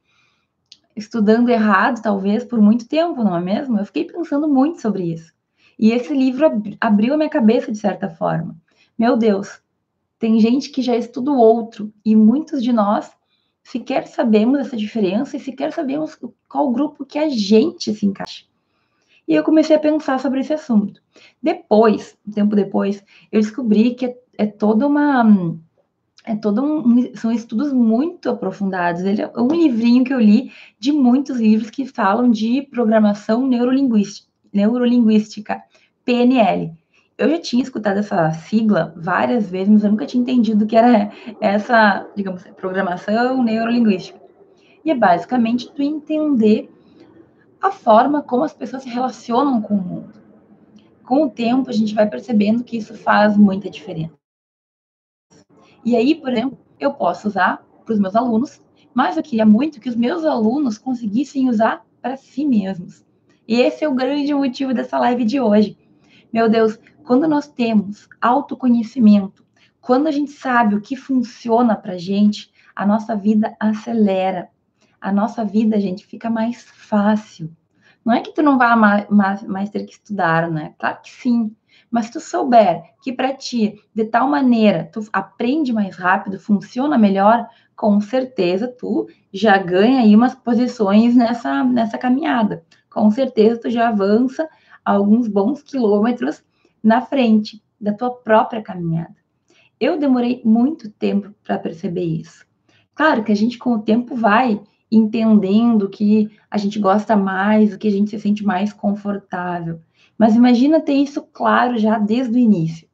estudando 0.95 1.49
errado, 1.49 2.01
talvez, 2.01 2.45
por 2.45 2.61
muito 2.61 2.87
tempo, 2.87 3.25
não 3.25 3.37
é 3.37 3.41
mesmo? 3.41 3.81
Eu 3.81 3.85
fiquei 3.85 4.05
pensando 4.05 4.49
muito 4.49 4.81
sobre 4.81 5.13
isso. 5.13 5.33
E 5.77 5.91
esse 5.91 6.15
livro 6.15 6.47
ab 6.47 6.77
abriu 6.81 7.15
a 7.15 7.17
minha 7.17 7.29
cabeça 7.29 7.73
de 7.73 7.79
certa 7.79 8.09
forma. 8.09 8.57
Meu 8.97 9.17
Deus, 9.17 9.61
tem 10.21 10.39
gente 10.39 10.71
que 10.71 10.81
já 10.81 10.97
estuda 10.97 11.33
o 11.33 11.37
outro, 11.37 11.93
e 12.05 12.15
muitos 12.15 12.63
de 12.63 12.73
nós 12.73 13.11
sequer 13.63 14.07
sabemos 14.07 14.59
essa 14.59 14.77
diferença 14.77 15.37
e 15.37 15.41
sequer 15.41 15.73
sabemos 15.73 16.19
qual 16.49 16.71
grupo 16.71 17.05
que 17.05 17.19
a 17.19 17.29
gente 17.29 17.95
se 17.95 18.07
encaixa. 18.07 18.45
E 19.27 19.35
eu 19.35 19.45
comecei 19.45 19.77
a 19.77 19.81
pensar 19.81 20.19
sobre 20.19 20.41
esse 20.41 20.53
assunto. 20.53 21.01
Depois, 21.43 22.17
um 22.27 22.33
tempo 22.33 22.57
depois, 22.57 23.03
eu 23.31 23.41
descobri 23.41 23.95
que 23.95 24.07
é, 24.07 24.19
é 24.39 24.47
toda 24.47 24.87
uma 24.87 25.57
é 26.25 26.37
todo 26.37 26.63
um, 26.63 27.15
são 27.17 27.33
estudos 27.33 27.73
muito 27.73 28.31
aprofundados. 28.31 29.03
Ele 29.03 29.23
é 29.23 29.33
um 29.37 29.49
livrinho 29.49 30.05
que 30.05 30.15
eu 30.15 30.21
li 30.21 30.53
de 30.79 30.93
muitos 30.93 31.39
livros 31.39 31.71
que 31.71 31.85
falam 31.87 32.31
de 32.31 32.63
programação 32.63 33.47
neurolinguística, 33.47 34.29
neurolinguística 34.53 35.63
PNL. 36.05 36.73
Eu 37.23 37.31
já 37.31 37.39
tinha 37.39 37.63
escutado 37.63 37.99
essa 37.99 38.33
sigla 38.33 38.93
várias 38.97 39.49
vezes, 39.49 39.69
mas 39.69 39.85
eu 39.85 39.93
nunca 39.93 40.05
tinha 40.05 40.21
entendido 40.21 40.67
que 40.67 40.77
era 40.77 41.13
essa, 41.41 42.05
digamos, 42.17 42.43
programação 42.57 43.45
neurolinguística. 43.45 44.21
E 44.85 44.91
é 44.91 44.95
basicamente 44.97 45.71
tu 45.71 45.83
entender 45.83 46.69
a 47.61 47.71
forma 47.71 48.25
como 48.25 48.43
as 48.43 48.53
pessoas 48.53 48.83
se 48.83 48.89
relacionam 48.89 49.63
com 49.63 49.75
o 49.75 49.81
mundo. 49.81 50.13
Com 51.05 51.23
o 51.23 51.31
tempo, 51.31 51.71
a 51.71 51.73
gente 51.73 51.95
vai 51.95 52.09
percebendo 52.09 52.65
que 52.65 52.77
isso 52.77 52.93
faz 52.93 53.37
muita 53.37 53.71
diferença. 53.71 54.19
E 55.85 55.95
aí, 55.95 56.17
por 56.17 56.33
exemplo, 56.33 56.59
eu 56.81 56.93
posso 56.93 57.29
usar 57.29 57.65
para 57.85 57.95
os 57.95 58.01
meus 58.01 58.17
alunos, 58.17 58.61
mas 58.93 59.17
eu 59.17 59.23
queria 59.23 59.47
muito 59.47 59.81
que 59.81 59.89
os 59.89 59.95
meus 59.95 60.25
alunos 60.25 60.77
conseguissem 60.77 61.49
usar 61.49 61.87
para 62.01 62.17
si 62.17 62.45
mesmos. 62.45 63.05
E 63.47 63.61
esse 63.61 63.85
é 63.85 63.89
o 63.89 63.95
grande 63.95 64.35
motivo 64.35 64.75
dessa 64.75 64.99
live 64.99 65.25
de 65.25 65.41
hoje. 65.41 65.79
Meu 66.33 66.49
Deus, 66.49 66.79
quando 67.05 67.29
nós 67.29 67.47
temos 67.47 68.09
autoconhecimento, 68.21 69.45
quando 69.83 70.07
a 70.07 70.11
gente 70.11 70.31
sabe 70.31 70.75
o 70.75 70.81
que 70.81 70.97
funciona 70.97 71.77
para 71.77 71.99
gente, 71.99 72.51
a 72.75 72.87
nossa 72.87 73.15
vida 73.15 73.55
acelera. 73.61 74.49
A 74.99 75.13
nossa 75.13 75.45
vida, 75.45 75.79
gente, 75.79 76.07
fica 76.07 76.31
mais 76.31 76.63
fácil. 76.63 77.55
Não 78.03 78.15
é 78.15 78.21
que 78.21 78.33
tu 78.33 78.43
não 78.43 78.57
vá 78.57 78.75
mais, 78.75 79.09
mais, 79.11 79.43
mais 79.43 79.69
ter 79.69 79.85
que 79.85 79.93
estudar, 79.93 80.51
né? 80.51 80.75
Claro 80.79 81.01
que 81.03 81.11
sim. 81.11 81.55
Mas 81.91 82.07
se 82.07 82.13
tu 82.13 82.21
souber 82.21 82.83
que 83.03 83.13
para 83.13 83.35
ti, 83.35 83.79
de 83.95 84.05
tal 84.07 84.27
maneira, 84.27 84.89
tu 84.91 85.07
aprende 85.13 85.73
mais 85.73 85.97
rápido, 85.97 86.41
funciona 86.41 86.97
melhor, 86.97 87.47
com 87.77 88.01
certeza 88.01 88.69
tu 88.69 89.07
já 89.33 89.59
ganha 89.59 90.01
aí 90.01 90.17
umas 90.17 90.35
posições 90.35 91.15
nessa, 91.15 91.63
nessa 91.63 91.99
caminhada. 91.99 92.65
Com 92.89 93.11
certeza 93.11 93.61
tu 93.61 93.71
já 93.71 93.89
avança 93.89 94.49
alguns 94.85 95.29
bons 95.29 95.63
quilômetros 95.63 96.43
na 96.83 97.01
frente 97.01 97.63
da 97.81 97.93
tua 97.93 98.11
própria 98.11 98.63
caminhada. 98.63 99.17
Eu 99.81 99.99
demorei 99.99 100.41
muito 100.45 100.91
tempo 100.91 101.35
para 101.43 101.59
perceber 101.59 102.05
isso. 102.05 102.47
Claro 102.95 103.25
que 103.25 103.33
a 103.33 103.37
gente 103.37 103.59
com 103.59 103.75
o 103.75 103.83
tempo 103.83 104.15
vai 104.15 104.61
entendendo 104.91 105.89
que 105.89 106.31
a 106.51 106.59
gente 106.59 106.79
gosta 106.79 107.17
mais, 107.17 107.73
o 107.73 107.79
que 107.79 107.89
a 107.89 107.91
gente 107.91 108.11
se 108.11 108.21
sente 108.21 108.45
mais 108.45 108.73
confortável. 108.73 109.81
Mas 110.19 110.37
imagina 110.37 110.81
ter 110.81 110.93
isso 110.93 111.23
claro 111.33 111.79
já 111.79 111.99
desde 111.99 112.35
o 112.35 112.39
início. 112.39 112.87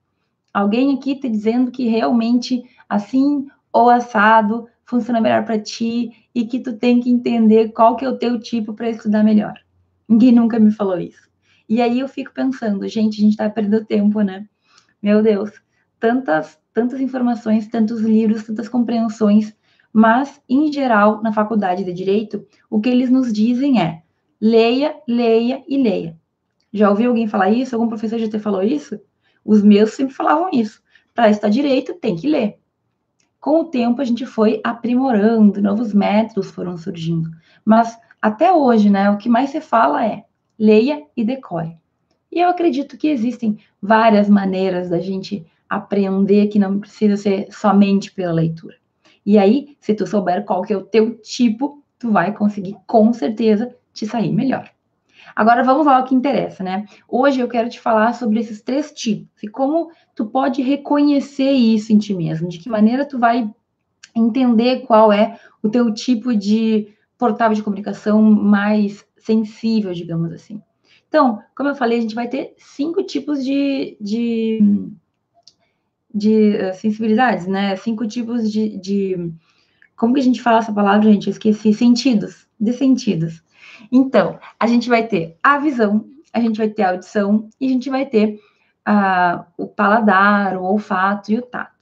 Alguém 0.54 0.95
aqui 0.95 1.16
te 1.16 1.28
dizendo 1.28 1.71
que 1.71 1.88
realmente 1.88 2.62
assim 2.88 3.47
ou 3.73 3.90
assado 3.90 4.66
funciona 4.85 5.21
melhor 5.21 5.45
para 5.45 5.59
ti 5.59 6.11
e 6.35 6.47
que 6.47 6.61
tu 6.61 6.73
tem 6.73 7.00
que 7.00 7.11
entender 7.11 7.73
qual 7.73 7.97
que 7.97 8.04
é 8.04 8.09
o 8.09 8.16
teu 8.16 8.40
tipo 8.40 8.73
para 8.73 8.88
estudar 8.88 9.23
melhor. 9.23 9.54
Ninguém 10.09 10.33
nunca 10.33 10.59
me 10.59 10.71
falou 10.71 10.99
isso. 10.99 11.27
E 11.68 11.82
aí 11.82 12.00
eu 12.00 12.08
fico 12.08 12.32
pensando, 12.32 12.87
gente, 12.88 13.18
a 13.18 13.20
gente 13.20 13.32
está 13.32 13.50
perdendo 13.50 13.84
tempo, 13.84 14.22
né? 14.22 14.48
Meu 15.02 15.22
Deus, 15.22 15.50
tantas 16.00 16.58
tantas 16.72 17.00
informações, 17.00 17.66
tantos 17.66 18.00
livros, 18.00 18.44
tantas 18.44 18.68
compreensões, 18.68 19.52
mas 19.92 20.40
em 20.48 20.72
geral 20.72 21.20
na 21.22 21.32
faculdade 21.32 21.82
de 21.82 21.92
direito, 21.92 22.46
o 22.70 22.80
que 22.80 22.88
eles 22.88 23.10
nos 23.10 23.32
dizem 23.32 23.82
é: 23.82 24.02
leia, 24.40 24.94
leia 25.06 25.62
e 25.66 25.76
leia. 25.76 26.16
Já 26.72 26.88
ouviu 26.88 27.10
alguém 27.10 27.26
falar 27.26 27.50
isso? 27.50 27.75
Algum 27.75 27.88
professor 27.88 28.18
já 28.18 28.28
te 28.28 28.38
falou 28.38 28.62
isso? 28.62 29.00
Os 29.44 29.62
meus 29.62 29.90
sempre 29.90 30.14
falavam 30.14 30.50
isso. 30.52 30.80
Para 31.14 31.30
estar 31.30 31.48
direito, 31.48 31.94
tem 31.94 32.14
que 32.14 32.28
ler. 32.28 32.58
Com 33.40 33.60
o 33.60 33.64
tempo, 33.64 34.00
a 34.00 34.04
gente 34.04 34.25
foi 34.26 34.60
aprimorando, 34.62 35.62
novos 35.62 35.92
métodos 35.92 36.50
foram 36.50 36.76
surgindo. 36.76 37.30
Mas 37.64 37.98
até 38.20 38.52
hoje, 38.52 38.90
né, 38.90 39.10
o 39.10 39.16
que 39.16 39.28
mais 39.28 39.50
se 39.50 39.60
fala 39.60 40.04
é 40.04 40.25
leia 40.59 41.05
e 41.17 41.25
decore. 41.25 41.77
E 42.31 42.41
eu 42.41 42.49
acredito 42.49 42.97
que 42.97 43.09
existem 43.09 43.59
várias 43.81 44.29
maneiras 44.29 44.88
da 44.88 45.00
gente 45.00 45.47
aprender 45.69 46.49
que 46.49 46.59
não 46.59 46.81
precisa 46.81 47.17
ser 47.17 47.49
somente 47.50 48.12
pela 48.12 48.33
leitura. 48.33 48.77
E 49.25 49.38
aí, 49.38 49.77
se 49.81 49.95
tu 49.95 50.07
souber 50.07 50.45
qual 50.45 50.62
que 50.62 50.73
é 50.73 50.77
o 50.77 50.83
teu 50.83 51.19
tipo, 51.19 51.83
tu 51.99 52.11
vai 52.11 52.33
conseguir 52.33 52.77
com 52.87 53.12
certeza 53.12 53.75
te 53.93 54.07
sair 54.07 54.33
melhor. 54.33 54.71
Agora 55.37 55.62
vamos 55.62 55.87
lá 55.87 55.99
ao 55.99 56.05
que 56.05 56.15
interessa, 56.15 56.65
né? 56.65 56.87
Hoje 57.07 57.41
eu 57.41 57.49
quero 57.49 57.69
te 57.69 57.79
falar 57.79 58.15
sobre 58.15 58.41
esses 58.41 58.62
três 58.62 58.91
tipos 58.93 59.43
e 59.43 59.49
como 59.49 59.91
tu 60.15 60.27
pode 60.27 60.62
reconhecer 60.62 61.50
isso 61.50 61.93
em 61.93 61.99
ti 61.99 62.15
mesmo, 62.15 62.49
de 62.49 62.59
que 62.59 62.69
maneira 62.69 63.05
tu 63.05 63.19
vai 63.19 63.49
entender 64.17 64.81
qual 64.87 65.12
é 65.12 65.38
o 65.62 65.69
teu 65.69 65.93
tipo 65.93 66.35
de 66.35 66.88
portal 67.17 67.53
de 67.53 67.62
comunicação 67.62 68.23
mais 68.23 69.05
sensível, 69.20 69.92
digamos 69.92 70.32
assim. 70.32 70.62
Então, 71.08 71.42
como 71.56 71.70
eu 71.70 71.75
falei, 71.75 71.98
a 71.98 72.00
gente 72.00 72.14
vai 72.14 72.28
ter 72.28 72.54
cinco 72.58 73.02
tipos 73.02 73.44
de, 73.44 73.96
de, 74.00 74.60
de 76.14 76.56
eh, 76.56 76.72
sensibilidades, 76.75 77.46
né? 77.46 77.76
Cinco 77.76 78.06
tipos 78.06 78.50
de, 78.50 78.76
de. 78.78 79.32
Como 79.96 80.12
que 80.14 80.20
a 80.20 80.22
gente 80.25 80.42
fala 80.42 80.58
essa 80.58 80.72
palavra, 80.72 81.10
gente? 81.10 81.26
Eu 81.26 81.32
esqueci. 81.32 81.72
Sentidos. 81.72 82.46
De 82.60 82.72
sentidos. 82.72 83.42
Então, 83.90 84.38
a 84.58 84.66
gente 84.66 84.88
vai 84.88 85.06
ter 85.06 85.37
a 85.42 85.58
visão, 85.58 86.04
a 86.32 86.40
gente 86.40 86.58
vai 86.58 86.68
ter 86.68 86.82
a 86.82 86.90
audição 86.90 87.48
e 87.60 87.66
a 87.66 87.68
gente 87.70 87.88
vai 87.88 88.04
ter 88.04 88.38
uh, 88.88 89.44
o 89.56 89.66
paladar, 89.66 90.56
o 90.56 90.64
olfato 90.64 91.32
e 91.32 91.38
o 91.38 91.42
tato. 91.42 91.77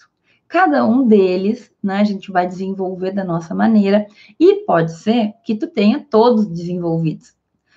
Cada 0.56 0.86
um 0.86 1.06
deles, 1.06 1.70
né, 1.82 1.98
a 1.98 2.04
gente 2.04 2.32
vai 2.32 2.46
desenvolver 2.46 3.10
da 3.10 3.22
nossa 3.22 3.54
maneira 3.54 4.06
e 4.40 4.64
pode 4.64 4.96
ser 4.96 5.34
que 5.44 5.54
tu 5.54 5.66
tenha 5.66 6.00
todos 6.00 6.46
desenvolvidos. 6.46 7.36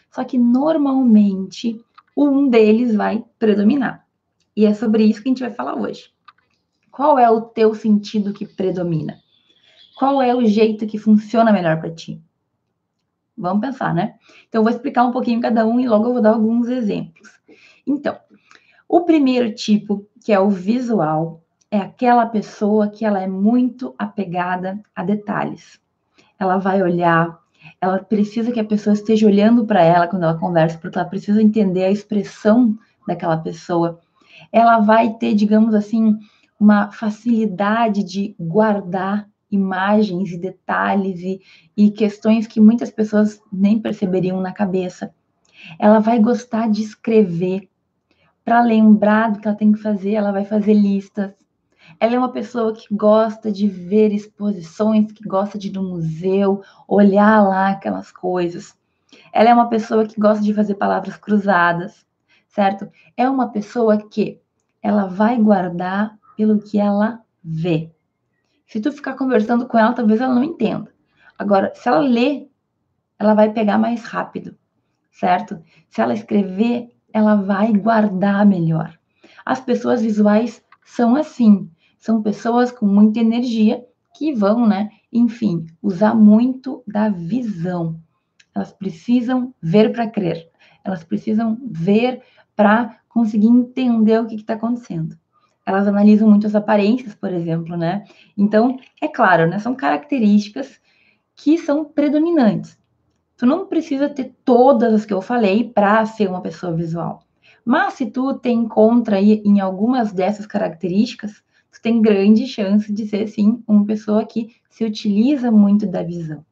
Só 0.10 0.24
que 0.24 0.38
normalmente 0.38 1.78
um 2.16 2.48
deles 2.48 2.96
vai 2.96 3.22
predominar. 3.38 4.08
E 4.56 4.66
é 4.66 4.74
sobre 4.74 5.04
isso 5.04 5.22
que 5.22 5.28
a 5.28 5.32
gente 5.32 5.42
vai 5.42 5.52
falar 5.52 5.76
hoje. 5.76 6.10
Qual 6.90 7.20
é 7.20 7.30
o 7.30 7.42
teu 7.42 7.76
sentido 7.76 8.32
que 8.32 8.46
predomina? 8.46 9.20
Qual 9.98 10.22
é 10.22 10.34
o 10.34 10.46
jeito 10.46 10.88
que 10.88 10.98
funciona 10.98 11.52
melhor 11.52 11.82
para 11.82 11.94
ti? 11.94 12.24
Vamos 13.38 13.60
pensar, 13.60 13.94
né? 13.94 14.16
Então, 14.48 14.60
eu 14.60 14.64
vou 14.64 14.72
explicar 14.72 15.04
um 15.04 15.12
pouquinho 15.12 15.42
cada 15.42 15.66
um 15.66 15.82
e 15.82 15.86
logo 15.86 16.08
eu 16.08 16.14
vou 16.14 16.22
dar 16.22 16.32
alguns 16.32 16.70
exemplos. 16.70 17.30
Então, 17.86 18.18
o 18.88 19.02
primeiro 19.02 19.54
tipo, 19.54 20.08
que 20.24 20.32
é 20.32 20.40
o 20.40 20.50
visual, 20.50 21.39
é 21.72 21.78
aquela 21.78 22.26
pessoa 22.26 22.90
que 22.90 23.06
ela 23.06 23.22
é 23.22 23.28
muito 23.28 23.94
apegada 23.98 24.80
a 24.96 25.04
detalhes. 25.04 25.80
Ela 26.40 26.58
vai 26.58 26.82
olhar, 26.82 27.40
ela 27.80 28.00
precisa 28.00 28.52
que 28.52 28.60
a 28.60 28.66
pessoa 28.66 28.94
esteja 28.94 29.28
olhando 29.28 29.66
para 29.66 29.84
ela 29.84 30.08
quando 30.08 30.24
ela 30.24 30.40
conversa, 30.40 30.78
porque 30.78 30.98
ela 30.98 31.08
precisa 31.08 31.42
entender 31.42 31.84
a 31.84 31.92
expressão 31.92 32.78
daquela 33.08 33.38
pessoa. 33.38 34.00
Ela 34.52 34.80
vai 34.80 35.14
ter, 35.14 35.36
digamos 35.36 35.76
assim, 35.76 36.18
uma 36.60 36.92
facilidade 36.92 38.04
de 38.04 38.36
guardar 38.40 39.28
imagens 39.52 40.32
e 40.32 40.38
detalhes 40.38 41.20
e, 41.22 41.42
e 41.76 41.92
questões 41.92 42.48
que 42.48 42.60
muitas 42.60 42.92
pessoas 42.92 43.42
nem 43.52 43.80
perceberiam 43.80 44.40
na 44.42 44.52
cabeça. 44.52 45.14
Ela 45.78 46.00
vai 46.00 46.20
gostar 46.20 46.70
de 46.70 46.82
escrever. 46.82 47.68
Para 48.44 48.62
lembrar 48.62 49.32
do 49.32 49.40
que 49.40 49.48
ela 49.48 49.58
tem 49.58 49.72
que 49.72 49.80
fazer, 49.80 50.14
ela 50.14 50.32
vai 50.32 50.46
fazer 50.46 50.74
listas. 50.74 51.32
Ela 52.00 52.16
é 52.16 52.18
uma 52.18 52.32
pessoa 52.32 52.74
que 52.74 52.88
gosta 52.94 53.52
de 53.52 53.68
ver 53.68 54.14
exposições, 54.14 55.12
que 55.12 55.28
gosta 55.28 55.58
de 55.58 55.68
ir 55.68 55.74
no 55.74 55.84
museu, 55.84 56.62
olhar 56.88 57.44
lá 57.46 57.70
aquelas 57.70 58.12
coisas. 58.12 58.74
Ela 59.34 59.50
é 59.50 59.54
uma 59.54 59.70
pessoa 59.70 60.06
que 60.06 60.20
gosta 60.20 60.44
de 60.44 60.54
fazer 60.54 60.76
palavras 60.76 61.18
cruzadas, 61.18 62.06
certo? 62.48 62.90
É 63.18 63.30
uma 63.30 63.50
pessoa 63.50 63.98
que 63.98 64.40
ela 64.82 65.08
vai 65.08 65.38
guardar 65.38 66.18
pelo 66.38 66.60
que 66.60 66.80
ela 66.80 67.22
vê. 67.44 67.92
Se 68.66 68.80
tu 68.80 68.92
ficar 68.92 69.16
conversando 69.16 69.68
com 69.68 69.78
ela, 69.78 69.94
talvez 69.94 70.22
ela 70.22 70.34
não 70.34 70.44
entenda. 70.44 70.94
Agora, 71.38 71.74
se 71.76 71.90
ela 71.90 72.00
lê, 72.00 72.48
ela 73.18 73.34
vai 73.34 73.52
pegar 73.52 73.78
mais 73.78 74.04
rápido, 74.04 74.56
certo? 75.12 75.62
Se 75.90 76.02
ela 76.02 76.14
escrever, 76.14 76.90
ela 77.12 77.36
vai 77.36 77.74
guardar 77.74 78.46
melhor. 78.46 78.98
As 79.46 79.60
pessoas 79.60 80.02
visuais 80.02 80.64
são 80.86 81.16
assim, 81.16 81.70
são 82.00 82.24
pessoas 82.24 82.72
com 82.72 82.86
muita 82.86 83.20
energia 83.20 83.86
que 84.16 84.34
vão, 84.34 84.66
né, 84.66 84.90
enfim, 85.12 85.68
usar 85.84 86.16
muito 86.16 86.82
da 86.88 87.10
visão. 87.10 88.00
Elas 88.56 88.72
precisam 88.72 89.54
ver 89.62 89.92
para 89.92 90.10
crer. 90.10 90.50
Elas 90.84 91.04
precisam 91.04 91.58
ver 91.70 92.22
para 92.56 93.00
conseguir 93.08 93.48
entender 93.48 94.20
o 94.20 94.26
que 94.26 94.36
está 94.36 94.54
acontecendo. 94.54 95.18
Elas 95.66 95.88
analisam 95.88 96.30
muito 96.30 96.48
as 96.48 96.56
aparências, 96.56 97.14
por 97.14 97.32
exemplo, 97.32 97.78
né? 97.78 98.04
Então, 98.36 98.80
é 99.00 99.08
claro, 99.08 99.48
né? 99.48 99.60
São 99.60 99.76
características 99.76 100.82
que 101.36 101.58
são 101.58 101.86
predominantes. 101.86 102.78
Tu 103.38 103.46
não 103.46 103.68
precisa 103.68 104.10
ter 104.10 104.36
todas 104.44 104.94
as 104.94 105.06
que 105.06 105.14
eu 105.14 105.22
falei 105.22 105.70
para 105.70 106.06
ser 106.06 106.28
uma 106.28 106.42
pessoa 106.42 106.74
visual. 106.74 107.24
Mas 107.64 107.94
se 107.94 108.08
tu 108.08 108.34
te 108.34 108.50
encontra 108.50 109.18
aí 109.18 109.42
em 109.46 109.60
algumas 109.60 110.12
dessas 110.12 110.46
características, 110.46 111.44
tu 111.72 111.82
tem 111.82 112.02
grande 112.02 112.48
chance 112.48 112.92
de 112.92 113.08
ser 113.08 113.28
sim 113.28 113.64
uma 113.68 113.86
pessoa 113.86 114.26
que 114.26 114.56
se 114.70 114.84
utiliza 114.84 115.52
muito 115.52 115.86
da 115.86 116.04
visão. 116.04 116.46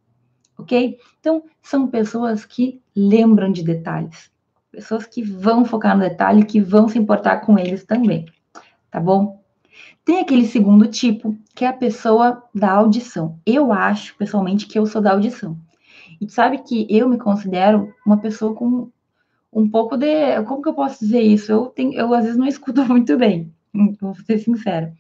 OK? 0.58 0.98
Então, 1.20 1.44
são 1.62 1.88
pessoas 1.88 2.46
que 2.46 2.82
lembram 2.96 3.52
de 3.52 3.64
detalhes. 3.64 4.32
Pessoas 4.72 5.06
que 5.06 5.22
vão 5.22 5.66
focar 5.66 5.96
no 5.96 6.04
detalhe, 6.04 6.46
que 6.46 6.60
vão 6.60 6.88
se 6.88 6.98
importar 6.98 7.42
com 7.42 7.58
eles 7.58 7.84
também. 7.84 8.26
Tá 8.90 9.00
bom? 9.00 9.42
Tem 10.04 10.20
aquele 10.20 10.46
segundo 10.46 10.88
tipo, 10.88 11.38
que 11.54 11.66
é 11.66 11.68
a 11.68 11.74
pessoa 11.74 12.44
da 12.54 12.72
audição. 12.72 13.40
Eu 13.46 13.72
acho, 13.72 14.16
pessoalmente, 14.16 14.66
que 14.66 14.80
eu 14.80 14.86
sou 14.86 15.02
da 15.02 15.12
audição. 15.12 15.58
E 16.20 16.30
sabe 16.30 16.60
que 16.60 16.88
eu 16.90 17.08
me 17.08 17.18
considero 17.18 17.94
uma 18.06 18.18
pessoa 18.18 18.56
com 18.56 18.90
um 19.52 19.70
pouco 19.70 19.98
de. 19.98 20.42
Como 20.44 20.62
que 20.62 20.70
eu 20.70 20.74
posso 20.74 21.00
dizer 21.00 21.22
isso? 21.22 21.52
Eu, 21.52 21.66
tenho, 21.68 21.94
eu 21.94 22.14
às 22.14 22.24
vezes 22.24 22.38
não 22.38 22.48
escuto 22.48 22.84
muito 22.88 23.18
bem, 23.18 23.54
vou 24.00 24.16
ser 24.16 24.40
sincera. 24.40 24.94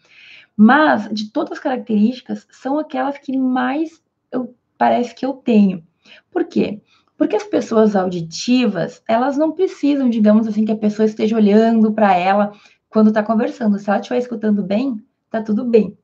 Mas, 0.56 1.10
de 1.12 1.32
todas 1.32 1.54
as 1.54 1.60
características, 1.60 2.48
são 2.52 2.80
aquelas 2.80 3.18
que 3.18 3.38
mais 3.38 4.02
eu, 4.32 4.56
parece 4.78 5.14
que 5.14 5.26
eu 5.26 5.34
tenho. 5.34 5.84
Por 6.32 6.46
quê? 6.46 6.82
Porque 7.18 7.36
as 7.36 7.44
pessoas 7.44 7.96
auditivas, 7.96 9.02
elas 9.08 9.38
não 9.38 9.52
precisam, 9.52 10.10
digamos 10.10 10.48
assim, 10.48 10.66
que 10.66 10.72
a 10.72 10.78
pessoa 10.78 11.06
esteja 11.06 11.36
olhando 11.36 11.92
para 11.92 12.16
ela 12.16 12.54
quando 12.90 13.10
está 13.10 13.24
conversando. 13.24 13.80
Se 13.80 13.90
ela 13.90 14.00
estiver 14.00 14.20
escutando 14.20 14.64
bem, 14.64 15.04
tá 15.30 15.42
tudo 15.42 15.66
bem. 15.66 15.98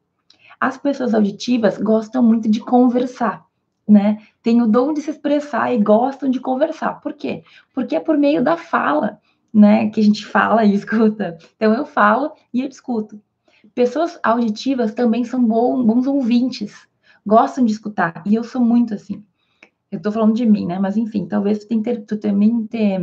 As 0.60 0.78
pessoas 0.78 1.14
auditivas 1.14 1.78
gostam 1.78 2.24
muito 2.24 2.50
de 2.50 2.60
conversar 2.60 3.46
né, 3.88 4.20
têm 4.42 4.62
o 4.62 4.68
dom 4.68 4.94
de 4.94 5.02
se 5.02 5.12
expressar 5.12 5.74
e 5.74 5.82
gostam 5.82 6.30
de 6.30 6.40
conversar. 6.40 7.02
Por 7.02 7.14
quê? 7.14 7.44
Porque 7.74 7.96
é 7.96 8.00
por 8.00 8.18
meio 8.18 8.44
da 8.44 8.58
fala, 8.58 9.20
né, 9.54 9.90
que 9.90 10.00
a 10.00 10.04
gente 10.04 10.26
fala 10.26 10.66
e 10.66 10.74
escuta. 10.76 11.38
Então 11.56 11.74
eu 11.74 11.86
falo 11.86 12.32
e 12.54 12.62
eu 12.62 12.68
escuto. 12.68 13.22
Pessoas 13.76 14.20
auditivas 14.24 14.94
também 14.94 15.24
são 15.24 15.44
bons, 15.44 15.86
bons 15.86 16.08
ouvintes, 16.08 16.88
gostam 17.26 17.64
de 17.64 17.72
escutar, 17.72 18.22
e 18.26 18.36
eu 18.36 18.44
sou 18.44 18.62
muito 18.62 18.94
assim. 18.94 19.24
Eu 19.90 19.98
estou 19.98 20.12
falando 20.12 20.36
de 20.36 20.46
mim, 20.46 20.66
né? 20.66 20.80
Mas 20.80 20.98
enfim, 20.98 21.28
talvez 21.28 21.66
tu, 21.66 21.82
tu 22.08 22.18
também 22.18 22.66
te, 22.66 22.98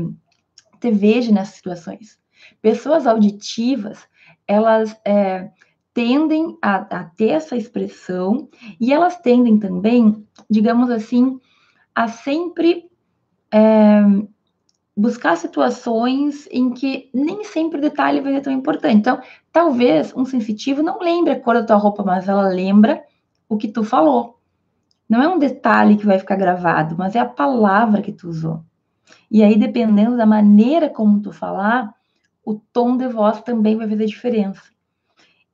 te 0.81 0.91
veja 0.91 1.33
nessas 1.33 1.55
situações. 1.55 2.19
Pessoas 2.61 3.07
auditivas, 3.07 4.07
elas 4.47 4.97
é, 5.05 5.51
tendem 5.95 6.59
a, 6.61 6.77
a, 6.77 7.05
ter 7.05 7.29
essa 7.29 7.57
expressão 7.57 8.49
e 8.81 8.93
elas 8.93 9.19
tendem 9.19 9.59
também, 9.59 10.27
digamos 10.49 10.91
assim, 10.91 11.39
a 11.95 12.09
sempre 12.09 12.91
é, 13.53 14.03
buscar 15.01 15.37
situações 15.37 16.47
em 16.51 16.71
que 16.71 17.11
nem 17.13 17.45
sempre 17.45 17.79
o 17.79 17.81
detalhe 17.81 18.21
vai 18.21 18.35
ser 18.35 18.43
tão 18.43 18.53
importante. 18.53 18.97
Então, 18.97 19.21
talvez 19.53 20.15
um 20.15 20.25
sensitivo 20.25 20.83
não 20.83 20.99
lembre 21.01 21.33
a 21.33 21.41
cor 21.41 21.55
da 21.55 21.65
tua 21.65 21.77
roupa, 21.77 22.03
mas 22.05 22.29
ela 22.29 22.49
lembra 22.49 23.03
o 23.49 23.57
que 23.57 23.69
tu 23.69 23.83
falou. 23.83 24.39
Não 25.09 25.23
é 25.23 25.29
um 25.29 25.39
detalhe 25.39 25.97
que 25.97 26.07
vai 26.07 26.19
ficar 26.19 26.37
gravado, 26.37 26.97
mas 26.97 27.17
é 27.17 27.19
a 27.19 27.27
palavra 27.27 28.03
que 28.03 28.13
tu 28.13 28.29
usou. 28.29 28.63
E 29.31 29.43
aí, 29.43 29.59
dependendo 29.59 30.17
da 30.17 30.27
maneira 30.27 30.89
como 30.89 31.21
tu 31.21 31.33
falar, 31.33 31.93
o 32.45 32.55
tom 32.55 32.97
de 32.97 33.09
voz 33.09 33.41
também 33.43 33.77
vai 33.77 33.89
fazer 33.89 34.07
diferença 34.07 34.71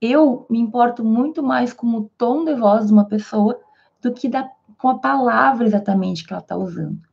eu 0.01 0.45
me 0.49 0.59
importo 0.59 1.03
muito 1.03 1.41
mais 1.41 1.73
com 1.73 1.87
o 1.87 2.09
tom 2.17 2.45
de 2.45 2.53
voz 2.53 2.87
de 2.87 2.93
uma 2.93 3.05
pessoa 3.05 3.59
do 4.01 4.13
que 4.13 4.29
da, 4.29 4.49
com 4.77 4.89
a 4.89 4.99
palavra 4.99 5.65
exatamente 5.65 6.25
que 6.25 6.31
ela 6.31 6.41
está 6.41 6.55
usando. 6.55 7.06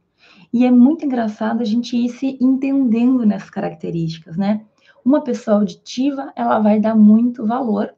E 0.54 0.64
é 0.64 0.70
muito 0.70 1.04
engraçado 1.04 1.62
a 1.62 1.64
gente 1.64 1.96
ir 1.96 2.08
se 2.10 2.38
entendendo 2.40 3.26
nessas 3.26 3.50
características, 3.50 4.36
né? 4.36 4.64
Uma 5.04 5.20
pessoa 5.20 5.56
auditiva, 5.56 6.32
ela 6.36 6.60
vai 6.60 6.78
dar 6.78 6.94
muito 6.94 7.44
valor 7.44 7.92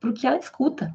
para 0.00 0.10
o 0.10 0.12
que 0.12 0.26
ela 0.26 0.36
escuta. 0.36 0.92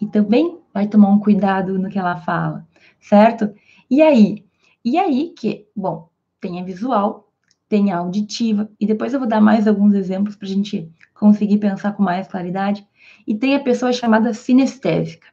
E 0.00 0.06
também 0.06 0.60
vai 0.72 0.86
tomar 0.86 1.08
um 1.08 1.18
cuidado 1.18 1.76
no 1.76 1.90
que 1.90 1.98
ela 1.98 2.14
fala, 2.14 2.64
certo? 3.00 3.52
E 3.90 4.00
aí? 4.00 4.44
E 4.84 4.96
aí 4.96 5.34
que, 5.36 5.66
bom, 5.74 6.08
tem 6.40 6.60
a 6.60 6.64
visual, 6.64 7.28
tem 7.68 7.90
a 7.90 7.98
auditiva, 7.98 8.70
e 8.78 8.86
depois 8.86 9.12
eu 9.12 9.18
vou 9.18 9.28
dar 9.28 9.40
mais 9.40 9.66
alguns 9.66 9.92
exemplos 9.92 10.36
para 10.36 10.46
a 10.46 10.50
gente 10.52 10.88
conseguir 11.14 11.58
pensar 11.58 11.94
com 11.94 12.02
mais 12.04 12.28
claridade. 12.28 12.86
E 13.26 13.34
tem 13.34 13.56
a 13.56 13.60
pessoa 13.60 13.92
chamada 13.92 14.32
sinestésica, 14.32 15.26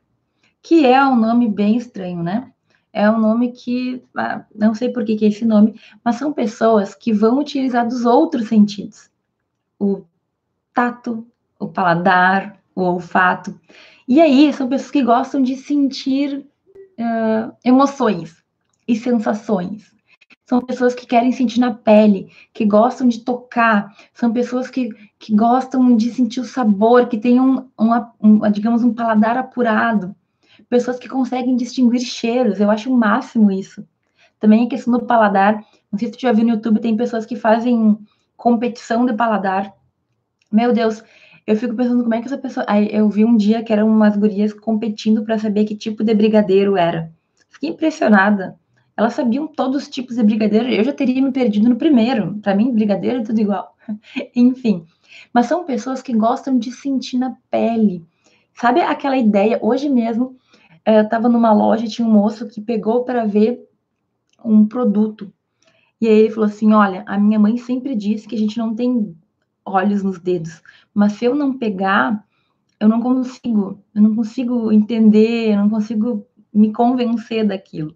que 0.63 0.83
é 0.83 1.05
um 1.05 1.15
nome 1.15 1.47
bem 1.47 1.77
estranho, 1.77 2.23
né? 2.23 2.51
É 2.99 3.09
um 3.09 3.17
nome 3.17 3.53
que, 3.53 4.03
ah, 4.13 4.43
não 4.53 4.75
sei 4.75 4.89
por 4.89 5.05
que, 5.05 5.15
que 5.15 5.23
é 5.23 5.29
esse 5.29 5.45
nome, 5.45 5.79
mas 6.03 6.17
são 6.17 6.33
pessoas 6.33 6.93
que 6.93 7.13
vão 7.13 7.39
utilizar 7.39 7.87
dos 7.87 8.03
outros 8.03 8.49
sentidos. 8.49 9.09
O 9.79 10.03
tato, 10.73 11.25
o 11.57 11.69
paladar, 11.69 12.59
o 12.75 12.81
olfato. 12.81 13.57
E 14.05 14.19
aí, 14.19 14.51
são 14.51 14.67
pessoas 14.67 14.91
que 14.91 15.01
gostam 15.01 15.41
de 15.41 15.55
sentir 15.55 16.39
uh, 16.39 17.55
emoções 17.63 18.43
e 18.85 18.97
sensações. 18.97 19.95
São 20.45 20.59
pessoas 20.59 20.93
que 20.93 21.07
querem 21.07 21.31
sentir 21.31 21.61
na 21.61 21.73
pele, 21.73 22.29
que 22.53 22.65
gostam 22.65 23.07
de 23.07 23.21
tocar, 23.21 23.95
são 24.13 24.33
pessoas 24.33 24.69
que, 24.69 24.89
que 25.17 25.33
gostam 25.33 25.95
de 25.95 26.11
sentir 26.11 26.41
o 26.41 26.43
sabor, 26.43 27.07
que 27.07 27.17
têm 27.17 27.39
um, 27.39 27.65
um, 27.79 27.91
um, 28.19 28.51
digamos, 28.51 28.83
um 28.83 28.93
paladar 28.93 29.37
apurado, 29.37 30.13
pessoas 30.63 30.97
que 30.97 31.07
conseguem 31.07 31.55
distinguir 31.55 32.01
cheiros, 32.01 32.59
eu 32.59 32.69
acho 32.69 32.91
o 32.91 32.97
máximo 32.97 33.51
isso. 33.51 33.85
Também 34.39 34.65
a 34.65 34.69
questão 34.69 34.93
do 34.93 35.05
paladar, 35.05 35.63
não 35.91 35.99
sei 35.99 36.07
se 36.07 36.17
tu 36.17 36.21
já 36.21 36.31
viu 36.31 36.45
no 36.45 36.51
YouTube, 36.51 36.79
tem 36.79 36.95
pessoas 36.95 37.25
que 37.25 37.35
fazem 37.35 37.97
competição 38.37 39.05
de 39.05 39.13
paladar. 39.13 39.73
Meu 40.51 40.71
Deus, 40.71 41.03
eu 41.45 41.55
fico 41.55 41.75
pensando 41.75 42.03
como 42.03 42.13
é 42.13 42.19
que 42.19 42.27
essa 42.27 42.37
pessoa. 42.37 42.65
Aí 42.69 42.89
eu 42.91 43.09
vi 43.09 43.25
um 43.25 43.35
dia 43.35 43.63
que 43.63 43.73
eram 43.73 43.87
umas 43.87 44.15
gurias 44.15 44.53
competindo 44.53 45.23
para 45.23 45.37
saber 45.37 45.65
que 45.65 45.75
tipo 45.75 46.03
de 46.03 46.13
brigadeiro 46.13 46.77
era. 46.77 47.11
Fiquei 47.49 47.69
impressionada. 47.69 48.55
Elas 48.95 49.13
sabiam 49.13 49.47
todos 49.47 49.83
os 49.83 49.89
tipos 49.89 50.15
de 50.15 50.23
brigadeiro. 50.23 50.67
Eu 50.69 50.83
já 50.83 50.93
teria 50.93 51.21
me 51.21 51.31
perdido 51.31 51.69
no 51.69 51.75
primeiro. 51.75 52.37
Para 52.41 52.53
mim, 52.53 52.71
brigadeiro 52.71 53.19
é 53.19 53.23
tudo 53.23 53.39
igual. 53.39 53.75
Enfim. 54.35 54.85
Mas 55.33 55.47
são 55.47 55.65
pessoas 55.65 56.01
que 56.01 56.13
gostam 56.13 56.57
de 56.57 56.71
sentir 56.71 57.17
na 57.17 57.35
pele. 57.49 58.05
Sabe 58.53 58.81
aquela 58.81 59.17
ideia? 59.17 59.57
Hoje 59.61 59.89
mesmo, 59.89 60.35
eu 60.95 61.03
estava 61.03 61.27
numa 61.29 61.53
loja 61.53 61.87
tinha 61.87 62.07
um 62.07 62.11
moço 62.11 62.47
que 62.47 62.61
pegou 62.61 63.03
para 63.03 63.25
ver 63.25 63.59
um 64.43 64.65
produto. 64.65 65.31
E 65.99 66.07
aí 66.07 66.13
ele 66.19 66.29
falou 66.29 66.45
assim: 66.45 66.73
Olha, 66.73 67.03
a 67.07 67.17
minha 67.17 67.39
mãe 67.39 67.57
sempre 67.57 67.95
disse 67.95 68.27
que 68.27 68.35
a 68.35 68.39
gente 68.39 68.57
não 68.57 68.75
tem 68.75 69.15
olhos 69.65 70.03
nos 70.03 70.19
dedos, 70.19 70.61
mas 70.93 71.13
se 71.13 71.25
eu 71.25 71.35
não 71.35 71.57
pegar, 71.57 72.25
eu 72.79 72.87
não 72.87 73.01
consigo, 73.01 73.83
eu 73.93 74.01
não 74.01 74.15
consigo 74.15 74.71
entender, 74.71 75.51
eu 75.53 75.57
não 75.57 75.69
consigo 75.69 76.25
me 76.53 76.71
convencer 76.71 77.45
daquilo. 77.45 77.95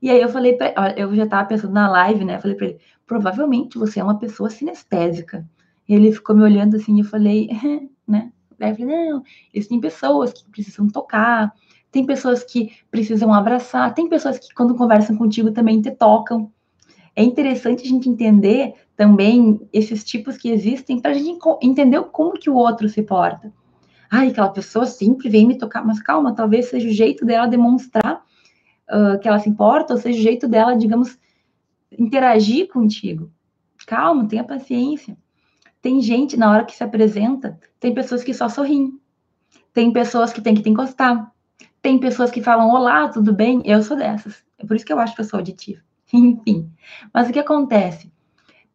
E 0.00 0.10
aí 0.10 0.20
eu 0.20 0.28
falei 0.28 0.54
para 0.54 0.98
eu 0.98 1.14
já 1.14 1.24
estava 1.24 1.48
pensando 1.48 1.72
na 1.72 1.88
live, 1.88 2.24
né? 2.24 2.40
Falei 2.40 2.56
para 2.56 2.66
ele, 2.66 2.78
provavelmente 3.06 3.78
você 3.78 4.00
é 4.00 4.04
uma 4.04 4.18
pessoa 4.18 4.50
sinestésica. 4.50 5.48
E 5.88 5.94
ele 5.94 6.12
ficou 6.12 6.34
me 6.34 6.42
olhando 6.42 6.76
assim, 6.76 6.96
e 6.96 7.00
eu 7.00 7.04
falei, 7.04 7.48
né? 8.06 8.32
Aí 8.60 8.70
eu 8.70 8.76
falei, 8.76 9.10
não, 9.10 9.22
existem 9.52 9.80
pessoas 9.80 10.32
que 10.32 10.48
precisam 10.50 10.88
tocar, 10.88 11.52
tem 11.96 12.04
pessoas 12.04 12.44
que 12.44 12.72
precisam 12.90 13.32
abraçar, 13.32 13.94
tem 13.94 14.06
pessoas 14.06 14.38
que 14.38 14.52
quando 14.52 14.74
conversam 14.74 15.16
contigo 15.16 15.50
também 15.50 15.80
te 15.80 15.90
tocam. 15.90 16.52
É 17.14 17.22
interessante 17.22 17.84
a 17.84 17.88
gente 17.88 18.06
entender 18.06 18.74
também 18.94 19.66
esses 19.72 20.04
tipos 20.04 20.36
que 20.36 20.50
existem 20.50 21.00
para 21.00 21.12
a 21.12 21.14
gente 21.14 21.38
entender 21.62 22.02
como 22.12 22.34
que 22.34 22.50
o 22.50 22.54
outro 22.54 22.86
se 22.86 23.02
porta. 23.02 23.50
Ai, 24.10 24.28
aquela 24.28 24.50
pessoa 24.50 24.84
sempre 24.84 25.30
vem 25.30 25.46
me 25.46 25.56
tocar, 25.56 25.86
mas 25.86 26.02
calma, 26.02 26.34
talvez 26.34 26.66
seja 26.66 26.86
o 26.86 26.92
jeito 26.92 27.24
dela 27.24 27.46
demonstrar 27.46 28.22
uh, 28.90 29.18
que 29.18 29.26
ela 29.26 29.38
se 29.38 29.48
importa, 29.48 29.94
ou 29.94 29.98
seja, 29.98 30.18
o 30.18 30.22
jeito 30.22 30.46
dela, 30.46 30.76
digamos, 30.76 31.18
interagir 31.98 32.68
contigo. 32.68 33.32
Calma, 33.86 34.28
tenha 34.28 34.44
paciência. 34.44 35.16
Tem 35.80 35.98
gente, 36.02 36.36
na 36.36 36.50
hora 36.50 36.66
que 36.66 36.76
se 36.76 36.84
apresenta, 36.84 37.58
tem 37.80 37.94
pessoas 37.94 38.22
que 38.22 38.34
só 38.34 38.50
sorriem. 38.50 39.00
Tem 39.72 39.90
pessoas 39.90 40.30
que 40.30 40.42
tem 40.42 40.54
que 40.54 40.62
te 40.62 40.68
encostar. 40.68 41.34
Tem 41.86 42.00
pessoas 42.00 42.32
que 42.32 42.42
falam, 42.42 42.68
olá, 42.68 43.08
tudo 43.08 43.32
bem? 43.32 43.62
Eu 43.64 43.80
sou 43.80 43.96
dessas. 43.96 44.42
É 44.58 44.66
por 44.66 44.74
isso 44.74 44.84
que 44.84 44.92
eu 44.92 44.98
acho 44.98 45.14
que 45.14 45.20
eu 45.20 45.24
sou 45.24 45.38
auditiva. 45.38 45.80
Enfim. 46.12 46.68
Mas 47.14 47.28
o 47.28 47.32
que 47.32 47.38
acontece? 47.38 48.12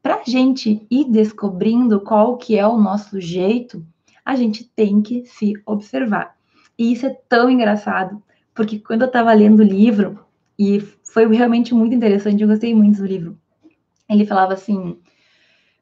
Para 0.01 0.15
a 0.15 0.23
gente 0.25 0.87
ir 0.89 1.11
descobrindo 1.11 1.99
qual 1.99 2.37
que 2.37 2.57
é 2.57 2.65
o 2.65 2.79
nosso 2.79 3.19
jeito, 3.19 3.85
a 4.23 4.33
gente 4.37 4.63
tem 4.63 5.01
que 5.01 5.25
se 5.25 5.51
observar. 5.65 6.37
E 6.79 6.93
isso 6.93 7.05
é 7.05 7.09
tão 7.27 7.49
engraçado, 7.49 8.23
porque 8.55 8.79
quando 8.79 9.01
eu 9.01 9.07
estava 9.07 9.33
lendo 9.33 9.59
o 9.59 9.65
livro, 9.65 10.25
e 10.57 10.79
foi 11.03 11.27
realmente 11.35 11.73
muito 11.73 11.93
interessante, 11.93 12.41
eu 12.41 12.47
gostei 12.47 12.73
muito 12.73 12.99
do 12.99 13.05
livro. 13.05 13.37
Ele 14.09 14.25
falava 14.25 14.53
assim: 14.53 14.97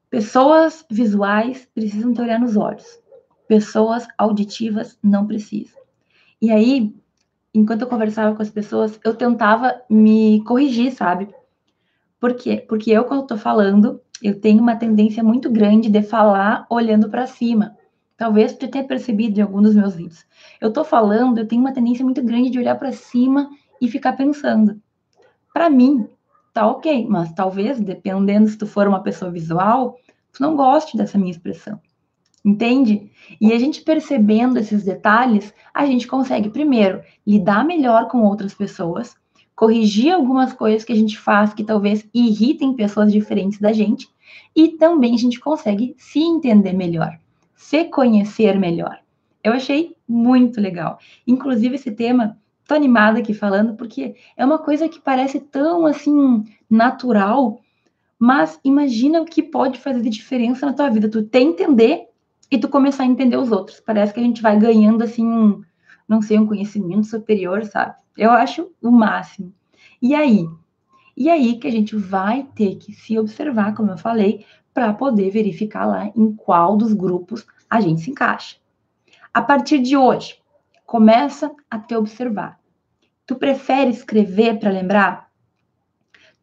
pessoas 0.10 0.84
visuais 0.90 1.70
precisam 1.76 2.12
te 2.12 2.22
olhar 2.22 2.40
nos 2.40 2.58
olhos, 2.58 3.00
pessoas 3.48 4.08
auditivas 4.18 4.98
não 5.04 5.28
precisam. 5.28 5.78
E 6.42 6.50
aí, 6.50 6.96
enquanto 7.54 7.82
eu 7.82 7.88
conversava 7.88 8.36
com 8.36 8.42
as 8.42 8.50
pessoas, 8.50 9.00
eu 9.04 9.16
tentava 9.16 9.82
me 9.90 10.44
corrigir, 10.44 10.92
sabe? 10.94 11.30
Por 12.20 12.34
quê? 12.34 12.64
Porque 12.68 12.92
eu, 12.92 13.06
quando 13.06 13.24
estou 13.24 13.38
falando, 13.38 14.02
eu 14.22 14.40
tenho 14.40 14.62
uma 14.62 14.76
tendência 14.76 15.24
muito 15.24 15.50
grande 15.50 15.90
de 15.90 16.02
falar 16.02 16.66
olhando 16.70 17.10
para 17.10 17.26
cima. 17.26 17.76
Talvez 18.18 18.54
tu 18.54 18.68
tenha 18.68 18.84
percebido 18.84 19.40
em 19.40 19.42
algum 19.42 19.62
dos 19.62 19.74
meus 19.74 19.96
vídeos. 19.96 20.26
Eu 20.60 20.68
estou 20.70 20.84
falando, 20.84 21.38
eu 21.38 21.48
tenho 21.48 21.62
uma 21.62 21.72
tendência 21.72 22.04
muito 22.04 22.22
grande 22.22 22.50
de 22.50 22.60
olhar 22.60 22.76
para 22.76 22.92
cima 22.92 23.50
e 23.82 23.88
ficar 23.88 24.14
pensando. 24.14 24.82
Para 25.54 25.70
mim, 25.70 26.06
tá 26.54 26.68
ok, 26.68 27.08
mas 27.08 27.32
talvez, 27.32 27.80
dependendo 27.80 28.50
se 28.50 28.58
tu 28.58 28.68
for 28.68 28.88
uma 28.88 29.02
pessoa 29.02 29.32
visual, 29.32 29.96
tu 30.34 30.42
não 30.42 30.58
goste 30.58 30.98
dessa 30.98 31.18
minha 31.18 31.32
expressão. 31.32 31.80
Entende? 32.44 33.12
E 33.40 33.52
a 33.52 33.60
gente 33.60 33.82
percebendo 33.82 34.58
esses 34.58 34.84
detalhes, 34.84 35.54
a 35.74 35.86
gente 35.86 36.08
consegue, 36.08 36.50
primeiro, 36.50 37.02
lidar 37.28 37.66
melhor 37.66 38.08
com 38.08 38.24
outras 38.24 38.54
pessoas, 38.54 39.16
corrigir 39.56 40.14
algumas 40.14 40.54
coisas 40.54 40.86
que 40.86 40.94
a 40.94 40.96
gente 40.96 41.18
faz 41.18 41.54
que 41.54 41.66
talvez 41.66 42.08
irritem 42.14 42.74
pessoas 42.74 43.12
diferentes 43.12 43.60
da 43.60 43.74
gente, 43.74 44.08
e 44.56 44.70
também 44.70 45.14
a 45.14 45.18
gente 45.18 45.40
consegue 45.40 45.96
se 45.98 46.20
entender 46.20 46.74
melhor, 46.74 47.20
se 47.56 47.84
conhecer 47.86 48.58
melhor. 48.58 49.00
Eu 49.44 49.54
achei 49.54 49.96
muito 50.08 50.62
legal. 50.62 51.00
Inclusive, 51.28 51.76
esse 51.76 51.92
tema, 51.92 52.38
tô 52.68 52.74
animada 52.74 53.20
aqui 53.20 53.34
falando, 53.34 53.76
porque 53.76 54.16
é 54.36 54.46
uma 54.46 54.60
coisa 54.60 54.88
que 54.88 55.00
parece 55.00 55.40
tão 55.40 55.86
assim 55.86 56.44
natural, 56.70 57.60
mas 58.18 58.60
imagina 58.64 59.22
o 59.22 59.26
que 59.26 59.42
pode 59.42 59.80
fazer 59.80 60.02
de 60.02 60.10
diferença 60.10 60.66
na 60.66 60.74
tua 60.74 60.90
vida. 60.90 61.10
Tu 61.10 61.24
te 61.24 61.40
entender 61.40 62.09
e 62.52 62.58
tu 62.58 62.68
começar 62.68 63.04
a 63.04 63.08
entender 63.08 63.38
os 63.38 63.52
outros. 63.52 63.80
Parece 63.80 64.14
que 64.14 64.20
a 64.20 64.24
gente 64.24 64.42
vai 64.42 64.58
ganhando 64.58 65.04
assim 65.04 65.26
um, 65.26 65.64
não 66.08 66.22
sei, 66.22 66.40
um 66.40 66.48
conhecimento 66.48 67.06
superior, 67.06 67.64
sabe? 67.66 67.96
Eu 68.18 68.32
acho 68.32 68.72
o 68.82 68.92
máximo. 68.92 69.54
E 70.02 70.16
aí? 70.16 70.48
E 71.16 71.30
aí 71.30 71.60
que 71.60 71.68
a 71.68 71.72
gente 71.72 71.96
vai 71.96 72.48
ter 72.56 72.76
que 72.76 72.94
se 72.94 73.18
observar, 73.20 73.76
como 73.76 73.92
eu 73.92 73.98
falei, 73.98 74.46
para 74.74 74.94
poder 74.94 75.30
verificar 75.30 75.86
lá 75.86 76.12
em 76.16 76.34
qual 76.34 76.78
dos 76.78 76.94
grupos 76.94 77.46
a 77.70 77.82
gente 77.82 78.02
se 78.02 78.12
encaixa. 78.12 78.58
A 79.34 79.42
partir 79.42 79.80
de 79.80 79.96
hoje, 79.96 80.40
começa 80.86 81.52
a 81.70 81.78
te 81.78 81.96
observar. 81.96 82.60
Tu 83.26 83.36
prefere 83.36 83.92
escrever 83.92 84.60
para 84.60 84.72
lembrar? 84.72 85.30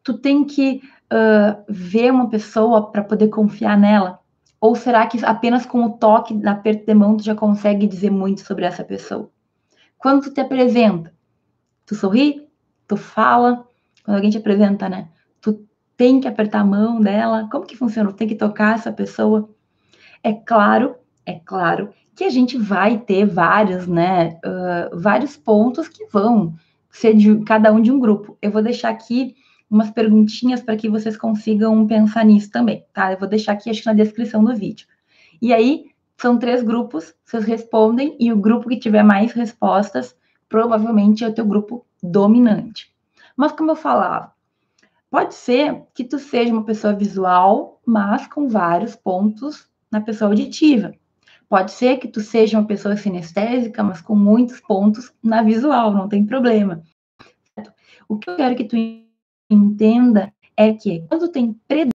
Tu 0.03 0.17
tem 0.17 0.45
que 0.45 0.81
uh, 1.11 1.63
ver 1.67 2.11
uma 2.13 2.29
pessoa 2.29 2.91
para 2.91 3.03
poder 3.03 3.27
confiar 3.27 3.77
nela? 3.77 4.19
Ou 4.59 4.75
será 4.75 5.05
que 5.05 5.23
apenas 5.23 5.65
com 5.65 5.83
o 5.83 5.91
toque, 5.91 6.33
na 6.33 6.53
aperto 6.53 6.85
de 6.85 6.93
mão, 6.93 7.15
tu 7.15 7.23
já 7.23 7.35
consegue 7.35 7.85
dizer 7.87 8.09
muito 8.09 8.41
sobre 8.41 8.65
essa 8.65 8.83
pessoa? 8.83 9.29
Quando 9.97 10.23
tu 10.23 10.33
te 10.33 10.41
apresenta, 10.41 11.13
tu 11.85 11.95
sorri, 11.95 12.47
tu 12.87 12.97
fala, 12.97 13.65
quando 14.03 14.15
alguém 14.15 14.31
te 14.31 14.37
apresenta, 14.37 14.89
né? 14.89 15.09
Tu 15.41 15.67
tem 15.95 16.19
que 16.19 16.27
apertar 16.27 16.61
a 16.61 16.65
mão 16.65 16.99
dela, 16.99 17.47
como 17.51 17.65
que 17.65 17.75
funciona? 17.75 18.11
Tu 18.11 18.15
tem 18.15 18.27
que 18.27 18.35
tocar 18.35 18.75
essa 18.75 18.91
pessoa? 18.91 19.49
É 20.23 20.33
claro, 20.33 20.95
é 21.25 21.39
claro 21.39 21.89
que 22.15 22.23
a 22.23 22.29
gente 22.31 22.57
vai 22.57 22.97
ter 22.97 23.25
vários, 23.25 23.87
né, 23.87 24.39
uh, 24.43 24.99
vários 24.99 25.37
pontos 25.37 25.87
que 25.87 26.05
vão 26.07 26.55
ser 26.89 27.13
de 27.13 27.43
cada 27.43 27.71
um 27.71 27.79
de 27.79 27.91
um 27.91 27.99
grupo. 27.99 28.35
Eu 28.41 28.49
vou 28.49 28.63
deixar 28.63 28.89
aqui 28.89 29.35
umas 29.69 29.91
perguntinhas 29.91 30.61
para 30.61 30.77
que 30.77 30.89
vocês 30.89 31.17
consigam 31.17 31.85
pensar 31.85 32.23
nisso 32.25 32.49
também, 32.49 32.85
tá? 32.93 33.11
Eu 33.11 33.19
vou 33.19 33.27
deixar 33.27 33.53
aqui, 33.53 33.69
acho 33.69 33.81
que 33.81 33.87
na 33.87 33.93
descrição 33.93 34.43
do 34.43 34.55
vídeo. 34.55 34.87
E 35.41 35.53
aí, 35.53 35.91
são 36.17 36.39
três 36.39 36.63
grupos, 36.63 37.13
vocês 37.23 37.45
respondem, 37.45 38.15
e 38.19 38.31
o 38.31 38.37
grupo 38.37 38.69
que 38.69 38.79
tiver 38.79 39.03
mais 39.03 39.33
respostas, 39.33 40.15
provavelmente 40.49 41.23
é 41.23 41.27
o 41.27 41.33
teu 41.33 41.45
grupo 41.45 41.85
dominante. 42.01 42.91
Mas 43.35 43.51
como 43.51 43.71
eu 43.71 43.75
falava, 43.75 44.31
pode 45.11 45.35
ser 45.35 45.83
que 45.93 46.03
tu 46.03 46.17
seja 46.17 46.51
uma 46.51 46.63
pessoa 46.63 46.93
visual, 46.93 47.79
mas 47.85 48.25
com 48.27 48.47
vários 48.47 48.95
pontos 48.95 49.67
na 49.91 50.01
pessoa 50.01 50.31
auditiva. 50.31 50.93
Pode 51.47 51.71
ser 51.71 51.97
que 51.97 52.07
tu 52.07 52.19
seja 52.19 52.57
uma 52.57 52.67
pessoa 52.67 52.97
sinestésica, 52.97 53.83
mas 53.83 54.01
com 54.01 54.15
muitos 54.15 54.59
pontos 54.59 55.13
na 55.23 55.41
visual, 55.43 55.93
não 55.93 56.09
tem 56.09 56.25
problema. 56.25 56.81
O 58.09 58.17
que 58.17 58.29
eu 58.29 58.35
quero 58.35 58.55
que 58.55 58.63
tu 58.63 58.75
entenda 59.49 60.33
é 60.55 60.73
que 60.73 61.01
quando 61.07 61.29
tem 61.29 61.53
predominância 61.67 61.91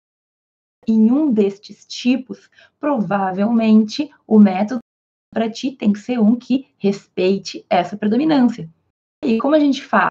em 0.86 1.10
um 1.10 1.30
destes 1.30 1.86
tipos, 1.86 2.50
provavelmente 2.80 4.10
o 4.26 4.38
método 4.38 4.80
para 5.32 5.50
ti 5.50 5.72
tem 5.72 5.92
que 5.92 5.98
ser 5.98 6.18
um 6.18 6.34
que 6.34 6.68
respeite 6.78 7.64
essa 7.68 7.96
predominância. 7.96 8.68
E 9.22 9.38
como 9.38 9.54
a 9.54 9.60
gente 9.60 9.82
faz? 9.82 10.10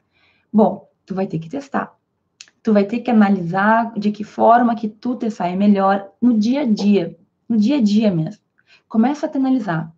Bom, 0.54 0.89
tu 1.06 1.15
vai 1.15 1.26
ter 1.26 1.39
que 1.39 1.50
testar. 1.50 1.97
Tu 2.62 2.73
vai 2.73 2.86
ter 2.86 3.00
que 3.00 3.10
analisar 3.10 3.93
de 3.97 4.12
que 4.12 4.23
forma 4.23 4.76
que 4.76 4.88
tu 4.88 5.15
te 5.15 5.32
sai 5.32 5.56
melhor 5.56 6.12
no 6.21 6.38
dia 6.38 6.62
a 6.62 6.65
dia, 6.65 7.17
no 7.47 7.58
dia 7.58 7.78
a 7.78 7.82
dia 7.82 8.12
mesmo. 8.12 8.41
Começa 8.88 9.26
a 9.26 9.30
te 9.30 9.38
analisar. 9.38 9.91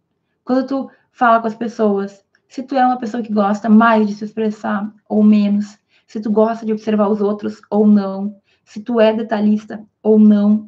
Quando 0.43 0.67
tu 0.67 0.91
fala 1.11 1.41
com 1.41 1.47
as 1.47 1.55
pessoas, 1.55 2.23
se 2.47 2.63
tu 2.63 2.75
é 2.75 2.85
uma 2.85 2.97
pessoa 2.97 3.23
que 3.23 3.33
gosta 3.33 3.69
mais 3.69 4.07
de 4.07 4.13
se 4.13 4.23
expressar 4.23 4.93
ou 5.07 5.23
menos, 5.23 5.78
se 6.09 6.19
tu 6.19 6.31
gosta 6.31 6.65
de 6.65 6.73
observar 6.73 7.07
os 7.07 7.21
outros 7.21 7.61
ou 7.69 7.85
não, 7.85 8.35
se 8.65 8.81
tu 8.81 8.99
é 8.99 9.13
detalhista 9.13 9.85
ou 10.01 10.17
não. 10.17 10.67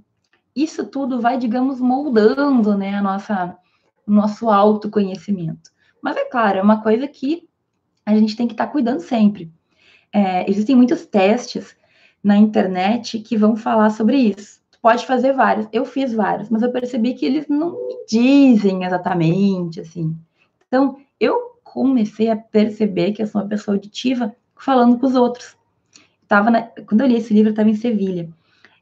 Isso 0.56 0.86
tudo 0.86 1.20
vai, 1.20 1.36
digamos, 1.36 1.82
moldando, 1.82 2.78
né, 2.78 2.94
a 2.94 3.02
nossa 3.02 3.58
nosso 4.06 4.52
autoconhecimento. 4.52 5.72
Mas 6.00 6.16
é 6.16 6.26
claro, 6.26 6.60
é 6.60 6.62
uma 6.62 6.84
coisa 6.84 7.08
que 7.08 7.50
a 8.06 8.16
gente 8.16 8.36
tem 8.36 8.46
que 8.46 8.54
estar 8.54 8.68
tá 8.68 8.72
cuidando 8.72 9.00
sempre. 9.00 9.52
É, 10.14 10.48
existem 10.48 10.76
muitos 10.76 11.08
testes 11.08 11.76
na 12.24 12.38
internet 12.38 13.18
que 13.18 13.36
vão 13.36 13.56
falar 13.56 13.90
sobre 13.90 14.18
isso. 14.18 14.62
Tu 14.70 14.80
pode 14.80 15.08
fazer 15.08 15.34
vários. 15.34 15.68
Eu 15.74 15.86
fiz 15.86 16.14
vários, 16.14 16.50
mas 16.50 16.62
eu 16.62 16.72
percebi 16.72 17.16
que 17.16 17.26
eles 17.26 17.48
não 17.48 17.88
me 17.88 18.06
dizem 18.08 18.84
exatamente 18.84 19.80
assim. 19.80 20.16
Então, 20.68 20.98
eu 21.20 21.60
comecei 21.64 22.30
a 22.30 22.36
perceber 22.36 23.14
que 23.14 23.24
eu 23.24 23.28
sou 23.28 23.42
uma 23.42 23.48
pessoa 23.48 23.76
auditiva 23.76 24.36
falando 24.64 25.00
com 25.00 25.08
os 25.08 25.16
outros. 25.16 25.58
Tava 26.28 26.50
na, 26.50 26.62
quando 26.62 27.02
eu 27.02 27.08
li 27.08 27.16
esse 27.16 27.34
livro, 27.34 27.50
eu 27.50 27.54
estava 27.54 27.70
em 27.70 27.76
Sevilha. 27.76 28.30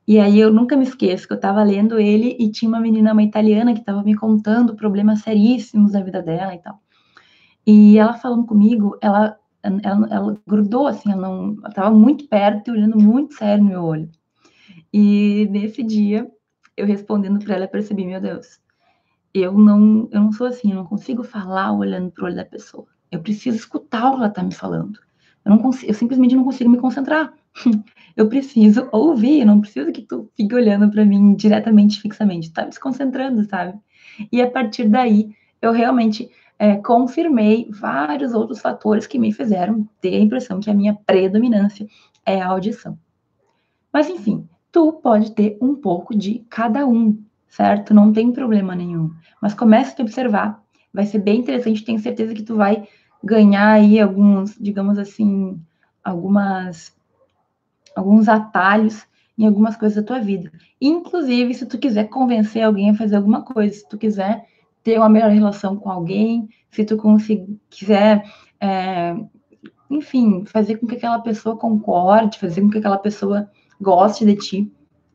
E 0.08 0.20
aí 0.20 0.40
eu 0.40 0.52
nunca 0.52 0.76
me 0.76 0.84
esqueço 0.84 1.28
que 1.28 1.34
eu 1.34 1.38
estava 1.38 1.64
lendo 1.64 2.00
ele 2.00 2.36
e 2.40 2.52
tinha 2.52 2.68
uma 2.68 2.80
menina, 2.80 3.14
uma 3.14 3.24
italiana, 3.24 3.74
que 3.74 3.80
estava 3.80 4.04
me 4.04 4.16
contando 4.16 4.76
problemas 4.76 5.22
seríssimos 5.22 5.92
da 5.92 6.02
vida 6.02 6.22
dela 6.22 6.54
e 6.54 6.60
tal. 6.60 6.82
E 7.66 7.98
ela 7.98 8.14
falando 8.14 8.46
comigo, 8.46 8.98
ela, 9.02 9.38
ela, 9.62 10.08
ela 10.10 10.38
grudou 10.48 10.88
assim, 10.88 11.12
ela 11.12 11.22
não, 11.22 11.54
estava 11.68 11.92
muito 11.92 12.28
perto 12.28 12.70
e 12.70 12.72
olhando 12.72 12.98
muito 12.98 13.36
sério 13.36 13.64
no 13.64 13.70
meu 13.70 13.84
olho. 13.84 14.10
E 14.92 15.48
nesse 15.52 15.84
dia, 15.84 16.30
eu 16.76 16.88
respondendo 16.88 17.44
para 17.44 17.56
ela, 17.56 17.66
eu 17.66 17.70
percebi, 17.70 18.06
meu 18.06 18.20
Deus, 18.20 18.60
eu 19.34 19.54
não, 19.54 20.10
eu 20.12 20.22
não 20.22 20.32
sou 20.32 20.48
assim, 20.48 20.72
eu 20.72 20.78
não 20.78 20.86
consigo 20.86 21.24
falar 21.24 21.72
olhando 21.72 22.12
para 22.12 22.24
o 22.24 22.26
olho 22.26 22.36
da 22.36 22.46
pessoa. 22.46 22.88
Eu 23.12 23.22
preciso 23.22 23.58
escutar 23.58 24.08
o 24.08 24.12
que 24.12 24.18
ela 24.18 24.28
está 24.28 24.42
me 24.42 24.54
falando. 24.54 25.00
Eu, 25.46 25.52
não 25.52 25.58
consigo, 25.58 25.92
eu 25.92 25.96
simplesmente 25.96 26.36
não 26.36 26.44
consigo 26.44 26.70
me 26.70 26.78
concentrar. 26.78 27.34
Eu 28.16 28.28
preciso 28.28 28.90
ouvir, 28.92 29.40
eu 29.40 29.46
não 29.46 29.62
preciso 29.62 29.94
que 29.94 30.02
tu 30.02 30.30
fique 30.36 30.54
olhando 30.54 30.92
para 30.92 31.06
mim 31.06 31.36
diretamente, 31.36 32.02
fixamente. 32.02 32.52
Tá 32.52 32.64
me 32.64 32.70
desconcentrando, 32.70 33.46
sabe? 33.46 33.80
E 34.30 34.42
a 34.42 34.52
partir 34.52 34.90
daí, 34.90 35.34
eu 35.62 35.72
realmente 35.72 36.30
é, 36.58 36.76
confirmei 36.76 37.70
vários 37.72 38.34
outros 38.34 38.60
fatores 38.60 39.08
que 39.08 39.18
me 39.18 39.32
fizeram 39.32 39.88
ter 40.02 40.16
a 40.16 40.20
impressão 40.20 40.60
que 40.60 40.70
a 40.70 40.74
minha 40.74 40.94
predominância 41.06 41.88
é 42.26 42.42
a 42.42 42.48
audição. 42.48 43.00
Mas, 43.94 44.10
enfim, 44.10 44.46
tu 44.70 44.94
pode 44.94 45.32
ter 45.32 45.58
um 45.62 45.74
pouco 45.74 46.16
de 46.16 46.46
cada 46.50 46.86
um, 46.86 47.18
certo? 47.48 47.94
Não 47.94 48.12
tem 48.12 48.34
problema 48.34 48.76
nenhum. 48.76 49.12
Mas 49.42 49.54
comece 49.54 49.94
a 49.94 49.96
te 49.96 50.02
observar. 50.02 50.62
Vai 50.94 51.06
ser 51.06 51.20
bem 51.20 51.40
interessante, 51.40 51.86
tenho 51.86 52.00
certeza 52.00 52.34
que 52.34 52.44
tu 52.44 52.56
vai 52.56 52.88
ganhar 53.24 53.72
aí 53.74 54.00
alguns, 54.00 54.58
digamos 54.60 54.98
assim, 54.98 55.60
algumas 56.04 56.98
alguns 57.96 58.30
atalhos 58.30 59.06
em 59.38 59.46
algumas 59.46 59.76
coisas 59.76 59.96
da 59.96 60.04
tua 60.04 60.20
vida. 60.20 60.52
Inclusive, 60.82 61.54
se 61.54 61.66
tu 61.66 61.78
quiser 61.78 62.10
convencer 62.10 62.62
alguém 62.62 62.90
a 62.90 62.96
fazer 62.96 63.16
alguma 63.16 63.42
coisa, 63.42 63.74
se 63.74 63.88
tu 63.88 63.98
quiser 63.98 64.46
ter 64.84 64.98
uma 64.98 65.10
melhor 65.10 65.32
relação 65.32 65.78
com 65.78 65.90
alguém, 65.90 66.50
se 66.72 66.84
tu 66.84 66.98
quiser, 67.70 68.24
é, 68.60 69.16
enfim, 69.90 70.46
fazer 70.46 70.78
com 70.78 70.88
que 70.88 70.96
aquela 70.96 71.20
pessoa 71.20 71.58
concorde, 71.58 72.38
fazer 72.38 72.62
com 72.62 72.70
que 72.70 72.78
aquela 72.78 72.98
pessoa 72.98 73.50
goste 73.80 74.26
de 74.26 74.36
ti. 74.36 74.72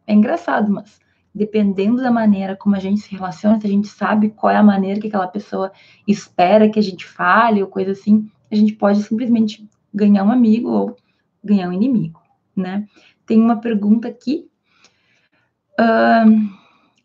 É 0.07 0.15
engraçado, 0.15 0.71
mas 0.73 0.99
dependendo 1.35 2.01
da 2.01 2.11
maneira 2.11 2.55
como 2.55 2.77
a 2.77 2.79
gente 2.79 3.01
se 3.01 3.11
relaciona, 3.11 3.61
se 3.61 3.67
a 3.67 3.71
gente 3.71 3.89
sabe 3.89 4.31
qual 4.31 4.53
é 4.53 4.57
a 4.57 4.63
maneira 4.63 5.01
que 5.01 5.09
aquela 5.09 5.27
pessoa 5.27 5.73
espera 6.07 6.69
que 6.69 6.79
a 6.79 6.83
gente 6.83 7.05
fale 7.05 7.61
ou 7.61 7.69
coisa 7.69 7.91
assim, 7.91 8.31
a 8.51 8.55
gente 8.55 8.75
pode 8.75 9.03
simplesmente 9.03 9.69
ganhar 9.93 10.23
um 10.23 10.31
amigo 10.31 10.69
ou 10.69 10.97
ganhar 11.43 11.69
um 11.69 11.73
inimigo, 11.73 12.21
né? 12.57 12.87
Tem 13.27 13.41
uma 13.41 13.57
pergunta 13.57 14.07
aqui. 14.07 14.49
Uh, 15.81 16.49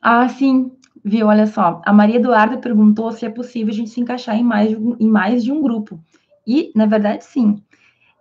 ah, 0.01 0.29
sim, 0.29 0.71
viu? 1.03 1.27
Olha 1.27 1.47
só. 1.47 1.81
A 1.85 1.91
Maria 1.91 2.17
Eduarda 2.17 2.57
perguntou 2.57 3.11
se 3.11 3.25
é 3.25 3.29
possível 3.29 3.73
a 3.73 3.75
gente 3.75 3.89
se 3.89 3.99
encaixar 3.99 4.35
em 4.35 4.43
mais, 4.43 4.71
em 4.71 5.07
mais 5.07 5.43
de 5.43 5.51
um 5.51 5.61
grupo. 5.61 5.99
E, 6.45 6.71
na 6.75 6.85
verdade, 6.85 7.23
sim. 7.23 7.61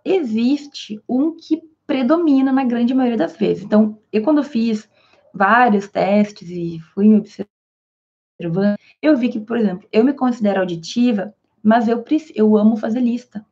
Existe 0.03 0.99
um 1.07 1.35
que 1.35 1.61
predomina 1.85 2.51
na 2.51 2.63
grande 2.63 2.93
maioria 2.93 3.17
das 3.17 3.35
vezes. 3.35 3.63
Então, 3.63 3.99
eu 4.11 4.23
quando 4.23 4.43
fiz 4.43 4.89
vários 5.33 5.87
testes 5.87 6.49
e 6.49 6.79
fui 6.93 7.07
me 7.07 7.17
observando, 7.17 8.77
eu 9.01 9.17
vi 9.17 9.29
que, 9.29 9.39
por 9.39 9.57
exemplo, 9.57 9.87
eu 9.91 10.03
me 10.03 10.13
considero 10.13 10.61
auditiva, 10.61 11.33
mas 11.63 11.87
eu, 11.87 12.03
eu 12.35 12.57
amo 12.57 12.77
fazer 12.77 13.01
lista. 13.01 13.45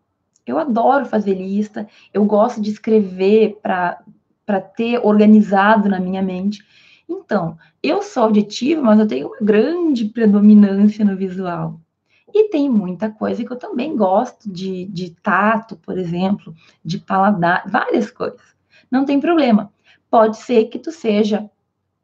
Eu 0.46 0.58
adoro 0.58 1.06
fazer 1.06 1.34
lista, 1.34 1.88
eu 2.13 2.24
gosto 2.24 2.62
de 2.62 2.72
escrever 2.72 3.60
para 3.62 4.62
ter 4.76 5.00
organizado 5.06 5.90
na 5.90 6.00
minha 6.00 6.22
mente. 6.22 6.66
Então, 7.08 7.58
eu 7.84 8.02
sou 8.02 8.24
auditiva, 8.24 8.82
mas 8.82 9.00
eu 9.00 9.08
tenho 9.08 9.28
uma 9.28 9.38
grande 9.42 10.06
predominância 10.06 11.04
no 11.04 11.18
visual. 11.18 11.80
E 12.34 12.50
tem 12.50 12.70
muita 12.70 13.10
coisa 13.10 13.44
que 13.44 13.52
eu 13.52 13.58
também 13.58 13.96
gosto 13.96 14.50
de, 14.52 14.86
de 14.86 15.12
tato, 15.22 15.76
por 15.78 15.98
exemplo, 15.98 16.54
de 16.84 16.98
paladar, 16.98 17.63
várias 17.68 18.12
coisas. 18.12 18.56
Não 18.92 19.06
tem 19.06 19.20
problema. 19.20 19.72
Pode 20.10 20.38
ser 20.38 20.66
que 20.66 20.80
tu 20.80 20.92
seja 20.92 21.50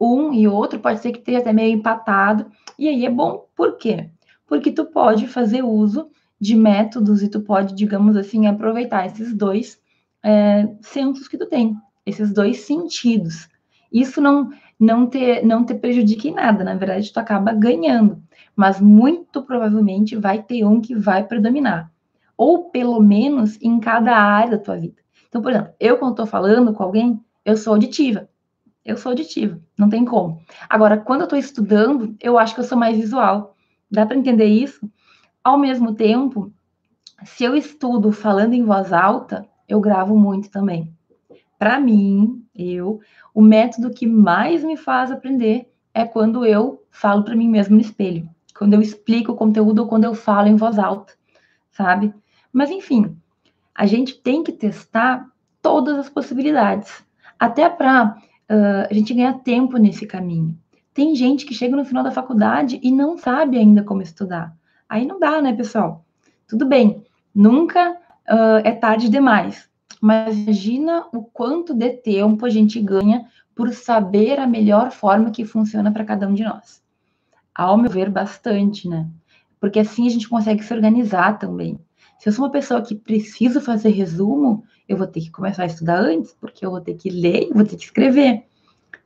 um 0.00 0.32
e 0.32 0.46
outro, 0.48 0.80
pode 0.80 1.00
ser 1.00 1.12
que 1.12 1.18
esteja 1.18 1.38
até 1.38 1.52
meio 1.52 1.76
empatado. 1.76 2.46
E 2.78 2.88
aí 2.88 3.06
é 3.06 3.10
bom, 3.10 3.46
por 3.56 3.76
quê? 3.76 4.10
Porque 4.46 4.70
tu 4.70 4.84
pode 4.86 5.26
fazer 5.26 5.62
uso 5.62 6.08
de 6.40 6.56
métodos 6.56 7.22
e 7.22 7.28
tu 7.28 7.40
pode, 7.40 7.74
digamos 7.74 8.16
assim, 8.16 8.46
aproveitar 8.46 9.06
esses 9.06 9.34
dois 9.34 9.80
é, 10.22 10.68
sensos 10.80 11.28
que 11.28 11.38
tu 11.38 11.46
tem, 11.46 11.76
esses 12.04 12.32
dois 12.32 12.60
sentidos. 12.60 13.48
Isso 13.92 14.20
não 14.20 14.50
não 14.78 15.06
te, 15.06 15.42
não 15.42 15.64
te 15.64 15.74
prejudica 15.74 16.28
em 16.28 16.34
nada, 16.34 16.64
na 16.64 16.74
verdade, 16.74 17.12
tu 17.12 17.18
acaba 17.18 17.52
ganhando, 17.52 18.22
mas 18.54 18.80
muito 18.80 19.42
provavelmente 19.42 20.16
vai 20.16 20.42
ter 20.42 20.64
um 20.64 20.80
que 20.80 20.94
vai 20.94 21.24
predominar, 21.24 21.90
ou 22.36 22.70
pelo 22.70 23.00
menos 23.00 23.56
em 23.62 23.78
cada 23.78 24.16
área 24.16 24.52
da 24.52 24.58
tua 24.58 24.76
vida. 24.76 24.96
Então, 25.28 25.40
por 25.40 25.50
exemplo, 25.50 25.72
eu 25.80 25.98
quando 25.98 26.12
estou 26.12 26.26
falando 26.26 26.72
com 26.72 26.82
alguém, 26.82 27.20
eu 27.44 27.56
sou 27.56 27.72
auditiva, 27.72 28.28
eu 28.84 28.96
sou 28.96 29.10
auditiva, 29.10 29.58
não 29.78 29.88
tem 29.88 30.04
como. 30.04 30.40
Agora, 30.68 30.98
quando 30.98 31.20
eu 31.20 31.24
estou 31.24 31.38
estudando, 31.38 32.14
eu 32.20 32.38
acho 32.38 32.54
que 32.54 32.60
eu 32.60 32.64
sou 32.64 32.76
mais 32.76 32.96
visual. 32.96 33.56
Dá 33.90 34.04
para 34.04 34.16
entender 34.16 34.46
isso? 34.46 34.90
Ao 35.42 35.58
mesmo 35.58 35.94
tempo, 35.94 36.52
se 37.24 37.44
eu 37.44 37.56
estudo 37.56 38.12
falando 38.12 38.52
em 38.52 38.64
voz 38.64 38.92
alta, 38.92 39.46
eu 39.68 39.80
gravo 39.80 40.16
muito 40.18 40.50
também. 40.50 40.92
Para 41.58 41.80
mim, 41.80 42.44
eu, 42.54 43.00
o 43.32 43.40
método 43.40 43.90
que 43.90 44.06
mais 44.06 44.62
me 44.62 44.76
faz 44.76 45.10
aprender 45.10 45.70
é 45.94 46.04
quando 46.04 46.44
eu 46.44 46.84
falo 46.90 47.22
para 47.22 47.36
mim 47.36 47.48
mesmo 47.48 47.76
no 47.76 47.80
espelho, 47.80 48.28
quando 48.56 48.74
eu 48.74 48.82
explico 48.82 49.32
o 49.32 49.36
conteúdo 49.36 49.80
ou 49.80 49.88
quando 49.88 50.04
eu 50.04 50.14
falo 50.14 50.48
em 50.48 50.56
voz 50.56 50.78
alta, 50.78 51.14
sabe? 51.70 52.12
Mas 52.52 52.70
enfim, 52.70 53.16
a 53.74 53.86
gente 53.86 54.20
tem 54.20 54.42
que 54.42 54.52
testar 54.52 55.26
todas 55.62 55.98
as 55.98 56.10
possibilidades, 56.10 57.04
até 57.38 57.68
para 57.68 58.16
uh, 58.50 58.86
a 58.90 58.94
gente 58.94 59.14
ganhar 59.14 59.40
tempo 59.40 59.76
nesse 59.76 60.06
caminho. 60.06 60.56
Tem 60.92 61.14
gente 61.14 61.44
que 61.44 61.54
chega 61.54 61.76
no 61.76 61.84
final 61.84 62.04
da 62.04 62.10
faculdade 62.10 62.78
e 62.82 62.90
não 62.90 63.18
sabe 63.18 63.58
ainda 63.58 63.82
como 63.82 64.02
estudar. 64.02 64.56
Aí 64.88 65.06
não 65.06 65.18
dá, 65.18 65.40
né, 65.42 65.52
pessoal? 65.52 66.04
Tudo 66.46 66.66
bem, 66.66 67.02
nunca 67.34 67.92
uh, 67.92 68.60
é 68.62 68.72
tarde 68.72 69.08
demais 69.08 69.68
mas 70.04 70.36
imagina 70.36 71.06
o 71.14 71.22
quanto 71.22 71.72
de 71.72 71.88
tempo 71.88 72.44
a 72.44 72.50
gente 72.50 72.78
ganha 72.78 73.26
por 73.54 73.72
saber 73.72 74.38
a 74.38 74.46
melhor 74.46 74.90
forma 74.90 75.30
que 75.30 75.46
funciona 75.46 75.90
para 75.90 76.04
cada 76.04 76.28
um 76.28 76.34
de 76.34 76.44
nós. 76.44 76.82
Ao 77.54 77.78
meu 77.78 77.90
ver, 77.90 78.10
bastante, 78.10 78.86
né? 78.86 79.08
Porque 79.58 79.78
assim 79.78 80.06
a 80.06 80.10
gente 80.10 80.28
consegue 80.28 80.62
se 80.62 80.74
organizar 80.74 81.38
também. 81.38 81.78
Se 82.18 82.28
eu 82.28 82.34
sou 82.34 82.44
uma 82.44 82.50
pessoa 82.50 82.82
que 82.82 82.94
preciso 82.94 83.62
fazer 83.62 83.92
resumo, 83.92 84.62
eu 84.88 84.96
vou 84.96 85.06
ter 85.06 85.20
que 85.20 85.30
começar 85.30 85.62
a 85.62 85.66
estudar 85.66 85.98
antes, 85.98 86.34
porque 86.40 86.64
eu 86.64 86.70
vou 86.70 86.80
ter 86.80 86.94
que 86.94 87.10
ler 87.10 87.48
e 87.48 87.52
vou 87.52 87.64
ter 87.64 87.76
que 87.76 87.84
escrever. 87.84 88.44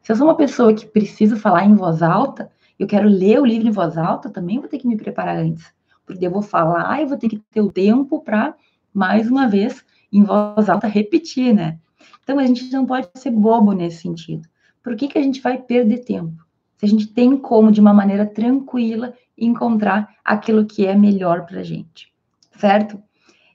Se 0.03 0.13
eu 0.13 0.17
sou 0.17 0.27
uma 0.27 0.37
pessoa 0.37 0.75
que 0.75 0.87
preciso 0.87 1.37
falar 1.37 1.65
em 1.65 1.75
voz 1.75 2.03
alta, 2.03 2.51
eu 2.79 2.87
quero 2.87 3.09
ler 3.09 3.41
o 3.41 3.47
livro 3.47 3.69
em 3.69 3.73
voz 3.73 3.97
alta, 3.97 4.31
também 4.31 4.59
vou 4.59 4.69
ter 4.69 4.79
que 4.79 4.87
me 4.87 4.97
preparar 4.97 5.37
antes. 5.37 5.67
Porque 6.07 6.27
eu 6.27 6.31
vou 6.31 6.43
falar 6.43 7.03
e 7.03 7.07
vou 7.07 7.19
ter 7.19 7.29
que 7.29 7.39
ter 7.51 7.61
o 7.61 7.71
tempo 7.71 8.21
para, 8.23 8.55
mais 8.93 9.31
uma 9.31 9.49
vez, 9.49 9.85
em 10.13 10.23
voz 10.23 10.69
alta 10.69 10.87
repetir, 10.87 11.55
né? 11.55 11.79
Então 12.23 12.39
a 12.39 12.47
gente 12.47 12.71
não 12.73 12.87
pode 12.87 13.09
ser 13.17 13.31
bobo 13.31 13.73
nesse 13.73 14.03
sentido. 14.03 14.49
Por 14.83 14.97
que, 14.97 15.09
que 15.09 15.19
a 15.19 15.23
gente 15.23 15.41
vai 15.41 15.59
perder 15.59 15.99
tempo? 15.99 16.45
Se 16.77 16.87
a 16.87 16.89
gente 16.89 17.09
tem 17.09 17.37
como, 17.37 17.73
de 17.73 17.81
uma 17.81 17.93
maneira 17.93 18.25
tranquila, 18.25 19.13
encontrar 19.37 20.17
aquilo 20.25 20.65
que 20.65 20.87
é 20.87 20.95
melhor 20.95 21.45
para 21.45 21.61
a 21.61 21.65
gente, 21.65 22.13
certo? 22.57 23.03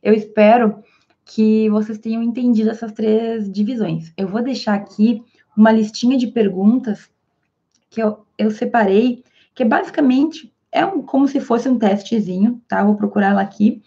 Eu 0.02 0.14
espero 0.14 0.84
que 1.26 1.70
vocês 1.70 1.98
tenham 1.98 2.22
entendido 2.22 2.70
essas 2.70 2.92
três 2.92 3.52
divisões. 3.52 4.12
Eu 4.18 4.28
vou 4.28 4.42
deixar 4.42 4.76
aqui 4.76 5.24
uma 5.56 5.72
listinha 5.72 6.18
de 6.18 6.28
perguntas 6.28 7.10
que 7.90 8.02
eu, 8.02 8.26
eu 8.38 8.52
separei, 8.52 9.24
que 9.54 9.64
basicamente 9.64 10.54
é 10.72 10.86
um, 10.86 11.02
como 11.02 11.28
se 11.28 11.40
fosse 11.40 11.70
um 11.70 11.78
testezinho, 11.78 12.62
tá? 12.68 12.84
Vou 12.84 12.96
procurar 12.96 13.32
ela 13.32 13.42
aqui 13.42 13.82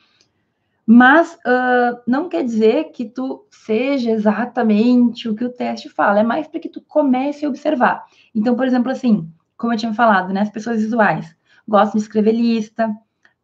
mas 0.87 1.35
uh, 1.35 2.01
não 2.07 2.29
quer 2.29 2.45
dizer 2.45 2.93
que 2.93 3.05
tu 3.05 3.45
seja 3.51 4.13
exatamente 4.13 5.29
o 5.29 5.35
que 5.35 5.45
o 5.45 5.53
teste 5.53 5.89
fala, 5.89 6.21
é 6.21 6.23
mais 6.23 6.47
para 6.47 6.61
que 6.61 6.69
tu 6.69 6.81
comece 6.81 7.45
a 7.45 7.49
observar. 7.49 8.05
Então, 8.33 8.55
por 8.55 8.65
exemplo, 8.65 8.93
assim, 8.93 9.29
como 9.57 9.73
eu 9.73 9.77
tinha 9.77 9.93
falado, 9.93 10.33
né, 10.33 10.43
as 10.43 10.51
pessoas 10.51 10.81
visuais 10.81 11.35
gostam 11.67 11.99
de 11.99 12.05
escrever 12.07 12.33
lista, 12.33 12.89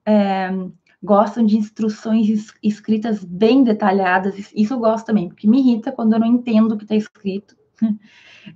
é, 0.06 0.50
gostam 1.02 1.44
de 1.44 1.56
instruções 1.56 2.52
escritas 2.62 3.24
bem 3.24 3.64
detalhadas, 3.64 4.52
isso 4.54 4.74
eu 4.74 4.78
gosto 4.78 5.06
também, 5.06 5.28
porque 5.28 5.48
me 5.48 5.58
irrita 5.58 5.90
quando 5.90 6.12
eu 6.12 6.20
não 6.20 6.26
entendo 6.26 6.72
o 6.72 6.78
que 6.78 6.84
está 6.84 6.94
escrito. 6.94 7.56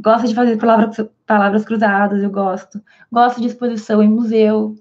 Gosto 0.00 0.26
de 0.26 0.34
fazer 0.34 0.56
palavras, 0.56 1.08
palavras 1.24 1.64
cruzadas, 1.64 2.20
eu 2.20 2.28
gosto. 2.28 2.82
Gosto 3.10 3.40
de 3.40 3.46
exposição 3.46 4.02
em 4.02 4.08
museu, 4.08 4.74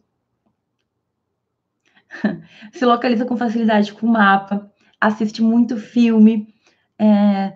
se 2.74 2.86
localiza 2.86 3.26
com 3.26 3.38
facilidade 3.38 3.94
com 3.94 4.08
o 4.08 4.12
mapa, 4.12 4.72
assiste 5.00 5.42
muito 5.42 5.78
filme, 5.78 6.54
é, 6.98 7.56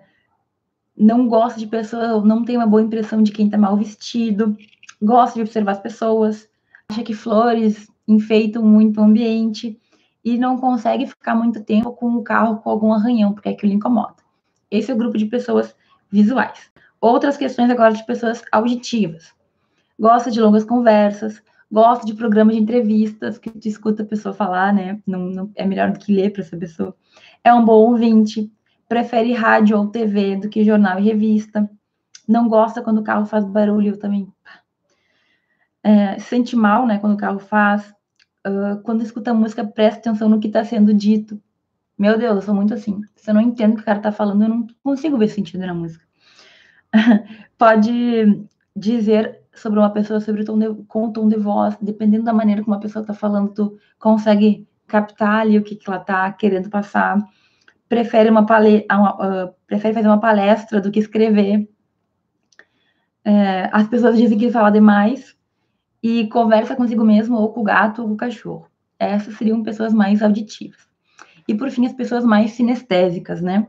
não 0.96 1.26
gosta 1.26 1.58
de 1.58 1.66
pessoas, 1.66 2.22
não 2.24 2.44
tem 2.44 2.56
uma 2.56 2.66
boa 2.66 2.82
impressão 2.82 3.22
de 3.22 3.32
quem 3.32 3.46
está 3.46 3.58
mal 3.58 3.76
vestido, 3.76 4.56
gosta 5.02 5.34
de 5.34 5.42
observar 5.42 5.72
as 5.72 5.80
pessoas, 5.80 6.48
acha 6.88 7.02
que 7.02 7.14
flores 7.14 7.88
enfeitam 8.06 8.62
muito 8.62 9.00
o 9.00 9.04
ambiente 9.04 9.80
e 10.24 10.38
não 10.38 10.58
consegue 10.58 11.06
ficar 11.06 11.34
muito 11.34 11.62
tempo 11.62 11.92
com 11.92 12.14
o 12.14 12.22
carro 12.22 12.58
com 12.58 12.70
algum 12.70 12.92
arranhão, 12.92 13.32
porque 13.32 13.48
aquilo 13.48 13.72
incomoda. 13.72 14.16
Esse 14.70 14.90
é 14.90 14.94
o 14.94 14.98
grupo 14.98 15.16
de 15.16 15.26
pessoas 15.26 15.74
visuais. 16.10 16.70
Outras 17.00 17.36
questões 17.36 17.70
agora 17.70 17.94
de 17.94 18.04
pessoas 18.04 18.42
auditivas. 18.52 19.32
Gosta 19.98 20.30
de 20.30 20.40
longas 20.40 20.64
conversas, 20.64 21.42
Gosto 21.72 22.04
de 22.04 22.14
programas 22.14 22.56
de 22.56 22.62
entrevistas 22.62 23.38
que 23.38 23.48
tu 23.48 23.68
escuta 23.68 24.02
a 24.02 24.06
pessoa 24.06 24.34
falar, 24.34 24.74
né? 24.74 25.00
Não, 25.06 25.20
não 25.20 25.52
é 25.54 25.64
melhor 25.64 25.92
do 25.92 26.00
que 26.00 26.12
ler 26.12 26.32
para 26.32 26.42
essa 26.42 26.56
pessoa. 26.56 26.96
É 27.44 27.54
um 27.54 27.64
bom 27.64 27.90
ouvinte. 27.90 28.52
Prefere 28.88 29.32
rádio 29.32 29.78
ou 29.78 29.86
TV 29.86 30.34
do 30.34 30.48
que 30.48 30.64
jornal 30.64 30.98
e 30.98 31.04
revista. 31.04 31.70
Não 32.26 32.48
gosta 32.48 32.82
quando 32.82 32.98
o 32.98 33.04
carro 33.04 33.24
faz 33.24 33.44
barulho 33.44 33.96
também. 33.96 34.26
É, 35.80 36.18
sente 36.18 36.56
mal, 36.56 36.88
né? 36.88 36.98
Quando 36.98 37.14
o 37.14 37.16
carro 37.16 37.38
faz. 37.38 37.94
Uh, 38.46 38.80
quando 38.82 39.02
escuta 39.02 39.34
música, 39.34 39.64
presta 39.64 40.10
atenção 40.10 40.28
no 40.28 40.40
que 40.40 40.46
está 40.46 40.64
sendo 40.64 40.94
dito. 40.94 41.40
Meu 41.98 42.18
Deus, 42.18 42.36
eu 42.36 42.42
sou 42.42 42.54
muito 42.54 42.72
assim. 42.72 43.02
Se 43.14 43.30
eu 43.30 43.34
não 43.34 43.42
entendo 43.42 43.72
o 43.72 43.76
que 43.76 43.82
o 43.82 43.84
cara 43.84 43.98
está 43.98 44.10
falando, 44.10 44.42
eu 44.42 44.48
não 44.48 44.66
consigo 44.82 45.18
ver 45.18 45.28
sentido 45.28 45.66
na 45.66 45.74
música. 45.74 46.04
Pode 47.58 48.46
dizer 48.74 49.40
sobre 49.54 49.78
uma 49.78 49.90
pessoa 49.90 50.20
sobre 50.20 50.42
o 50.42 50.44
tom 50.44 50.58
de, 50.58 50.74
com 50.84 51.08
o 51.08 51.12
tom 51.12 51.28
de 51.28 51.36
voz, 51.36 51.76
dependendo 51.80 52.24
da 52.24 52.32
maneira 52.32 52.62
como 52.62 52.74
a 52.74 52.80
pessoa 52.80 53.02
está 53.02 53.12
falando, 53.12 53.52
tu 53.52 53.78
consegue 53.98 54.66
captar 54.86 55.40
ali 55.40 55.58
o 55.58 55.62
que, 55.62 55.76
que 55.76 55.88
ela 55.88 56.00
está 56.00 56.32
querendo 56.32 56.70
passar. 56.70 57.18
Prefere, 57.88 58.30
uma, 58.30 58.46
uma 58.90 59.44
uh, 59.46 59.54
prefere 59.66 59.94
fazer 59.94 60.08
uma 60.08 60.20
palestra 60.20 60.80
do 60.80 60.90
que 60.90 61.00
escrever. 61.00 61.68
É, 63.24 63.68
as 63.72 63.86
pessoas 63.88 64.16
dizem 64.16 64.38
que 64.38 64.50
fala 64.50 64.70
demais 64.70 65.36
e 66.02 66.26
conversa 66.28 66.76
consigo 66.76 67.04
mesmo 67.04 67.36
ou 67.36 67.52
com 67.52 67.60
o 67.60 67.64
gato 67.64 68.02
ou 68.02 68.08
com 68.08 68.14
o 68.14 68.16
cachorro. 68.16 68.66
Essas 68.98 69.36
seriam 69.36 69.62
pessoas 69.62 69.92
mais 69.92 70.22
auditivas. 70.22 70.80
E 71.48 71.54
por 71.54 71.70
fim, 71.70 71.86
as 71.86 71.92
pessoas 71.92 72.24
mais 72.24 72.52
sinestésicas, 72.52 73.40
né? 73.40 73.66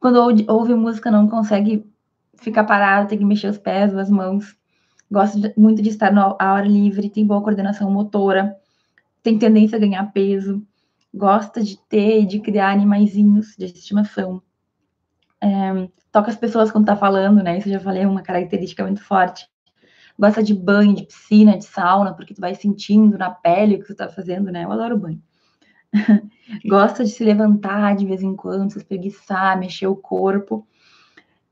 Quando 0.00 0.16
ouve, 0.48 0.74
música, 0.74 1.10
não 1.10 1.28
consegue 1.28 1.84
ficar 2.36 2.64
parado, 2.64 3.08
tem 3.08 3.18
que 3.18 3.24
mexer 3.24 3.48
os 3.48 3.58
pés 3.58 3.92
ou 3.92 3.98
as 3.98 4.10
mãos 4.10 4.58
gosta 5.10 5.52
muito 5.56 5.82
de 5.82 5.88
estar 5.88 6.12
no, 6.12 6.36
à 6.38 6.52
hora 6.52 6.66
livre, 6.66 7.10
tem 7.10 7.26
boa 7.26 7.42
coordenação 7.42 7.90
motora, 7.90 8.56
tem 9.22 9.38
tendência 9.38 9.76
a 9.76 9.80
ganhar 9.80 10.12
peso, 10.12 10.62
gosta 11.12 11.62
de 11.62 11.78
ter 11.88 12.22
e 12.22 12.26
de 12.26 12.40
criar 12.40 12.70
animaizinhos 12.70 13.54
de 13.56 13.64
estimação. 13.66 14.42
É, 15.40 15.88
toca 16.12 16.30
as 16.30 16.36
pessoas 16.36 16.70
quando 16.70 16.86
tá 16.86 16.96
falando, 16.96 17.42
né? 17.42 17.58
Isso 17.58 17.68
eu 17.68 17.72
já 17.74 17.80
falei, 17.80 18.02
é 18.02 18.06
uma 18.06 18.22
característica 18.22 18.84
muito 18.84 19.02
forte. 19.02 19.48
Gosta 20.18 20.42
de 20.42 20.54
banho, 20.54 20.94
de 20.94 21.04
piscina, 21.04 21.56
de 21.56 21.64
sauna, 21.64 22.12
porque 22.12 22.34
tu 22.34 22.40
vai 22.40 22.54
sentindo 22.54 23.16
na 23.16 23.30
pele 23.30 23.76
o 23.76 23.78
que 23.80 23.86
tu 23.86 23.94
tá 23.94 24.08
fazendo, 24.08 24.50
né? 24.50 24.64
Eu 24.64 24.72
adoro 24.72 24.98
banho. 24.98 25.22
gosta 26.66 27.04
de 27.04 27.10
se 27.10 27.24
levantar 27.24 27.96
de 27.96 28.04
vez 28.04 28.22
em 28.22 28.34
quando, 28.34 28.72
se 28.72 28.78
espreguiçar, 28.78 29.58
mexer 29.58 29.86
o 29.86 29.96
corpo. 29.96 30.66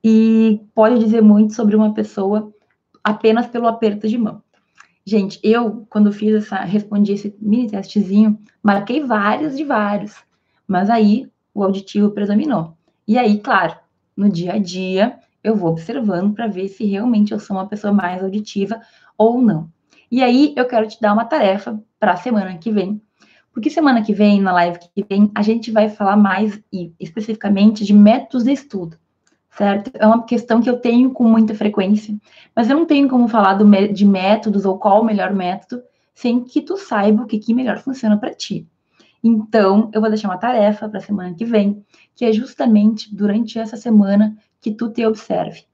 E 0.02 0.60
pode 0.74 0.98
dizer 0.98 1.22
muito 1.22 1.54
sobre 1.54 1.76
uma 1.76 1.94
pessoa 1.94 2.52
apenas 3.02 3.46
pelo 3.46 3.66
aperto 3.66 4.08
de 4.08 4.18
mão. 4.18 4.42
Gente, 5.04 5.38
eu, 5.42 5.86
quando 5.88 6.12
fiz 6.12 6.34
essa, 6.34 6.56
respondi 6.56 7.12
esse 7.12 7.34
mini 7.40 7.70
testezinho, 7.70 8.38
marquei 8.60 9.04
vários 9.04 9.56
de 9.56 9.62
vários, 9.62 10.16
mas 10.66 10.90
aí 10.90 11.30
o 11.54 11.62
auditivo 11.62 12.10
predominou. 12.10 12.76
E 13.06 13.16
aí, 13.16 13.38
claro, 13.38 13.76
no 14.16 14.28
dia 14.28 14.54
a 14.54 14.58
dia, 14.58 15.16
eu 15.46 15.56
vou 15.56 15.70
observando 15.70 16.34
para 16.34 16.46
ver 16.46 16.68
se 16.68 16.84
realmente 16.84 17.32
eu 17.32 17.40
sou 17.40 17.56
uma 17.56 17.66
pessoa 17.66 17.92
mais 17.92 18.22
auditiva 18.22 18.80
ou 19.16 19.40
não. 19.40 19.70
E 20.10 20.22
aí, 20.22 20.52
eu 20.56 20.66
quero 20.66 20.86
te 20.86 21.00
dar 21.00 21.12
uma 21.12 21.24
tarefa 21.24 21.82
para 21.98 22.12
a 22.12 22.16
semana 22.16 22.56
que 22.58 22.70
vem, 22.70 23.00
porque 23.52 23.70
semana 23.70 24.02
que 24.02 24.12
vem, 24.12 24.40
na 24.40 24.52
live 24.52 24.78
que 24.78 25.04
vem, 25.08 25.30
a 25.34 25.42
gente 25.42 25.70
vai 25.70 25.88
falar 25.88 26.16
mais 26.16 26.60
e 26.72 26.92
especificamente 27.00 27.84
de 27.84 27.92
métodos 27.92 28.44
de 28.44 28.52
estudo 28.52 28.98
certo? 29.56 29.90
É 29.94 30.06
uma 30.06 30.22
questão 30.24 30.60
que 30.60 30.68
eu 30.68 30.78
tenho 30.78 31.10
com 31.10 31.24
muita 31.24 31.54
frequência, 31.54 32.14
mas 32.54 32.68
eu 32.68 32.76
não 32.76 32.84
tenho 32.84 33.08
como 33.08 33.26
falar 33.26 33.54
do, 33.54 33.64
de 33.92 34.04
métodos 34.04 34.66
ou 34.66 34.78
qual 34.78 35.00
o 35.00 35.04
melhor 35.04 35.32
método 35.32 35.82
sem 36.14 36.44
que 36.44 36.60
tu 36.60 36.76
saiba 36.76 37.22
o 37.22 37.26
que, 37.26 37.38
que 37.38 37.54
melhor 37.54 37.78
funciona 37.78 38.18
para 38.18 38.34
ti. 38.34 38.66
Então, 39.24 39.90
eu 39.92 40.00
vou 40.00 40.10
deixar 40.10 40.28
uma 40.28 40.38
tarefa 40.38 40.88
para 40.88 40.98
a 40.98 41.02
semana 41.02 41.34
que 41.34 41.44
vem, 41.44 41.82
que 42.14 42.24
é 42.24 42.32
justamente 42.32 43.14
durante 43.14 43.58
essa 43.58 43.76
semana 43.76 44.36
que 44.66 44.72
tu 44.72 44.90
te 44.90 45.06
observe, 45.06 45.64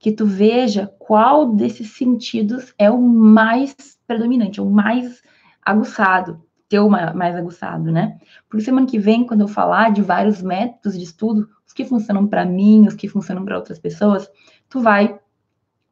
que 0.00 0.10
tu 0.10 0.26
veja 0.26 0.92
qual 0.98 1.54
desses 1.54 1.92
sentidos 1.92 2.74
é 2.76 2.90
o 2.90 3.00
mais 3.00 3.72
predominante, 4.04 4.60
o 4.60 4.68
mais 4.68 5.22
aguçado, 5.64 6.42
teu 6.68 6.88
mais 6.88 7.36
aguçado, 7.36 7.92
né? 7.92 8.18
Porque 8.48 8.64
semana 8.64 8.84
que 8.84 8.98
vem, 8.98 9.24
quando 9.24 9.42
eu 9.42 9.46
falar 9.46 9.92
de 9.92 10.02
vários 10.02 10.42
métodos 10.42 10.98
de 10.98 11.04
estudo, 11.04 11.48
os 11.64 11.72
que 11.72 11.84
funcionam 11.84 12.26
para 12.26 12.44
mim, 12.44 12.84
os 12.88 12.94
que 12.94 13.06
funcionam 13.06 13.44
para 13.44 13.56
outras 13.56 13.78
pessoas, 13.78 14.28
tu 14.68 14.80
vai 14.80 15.20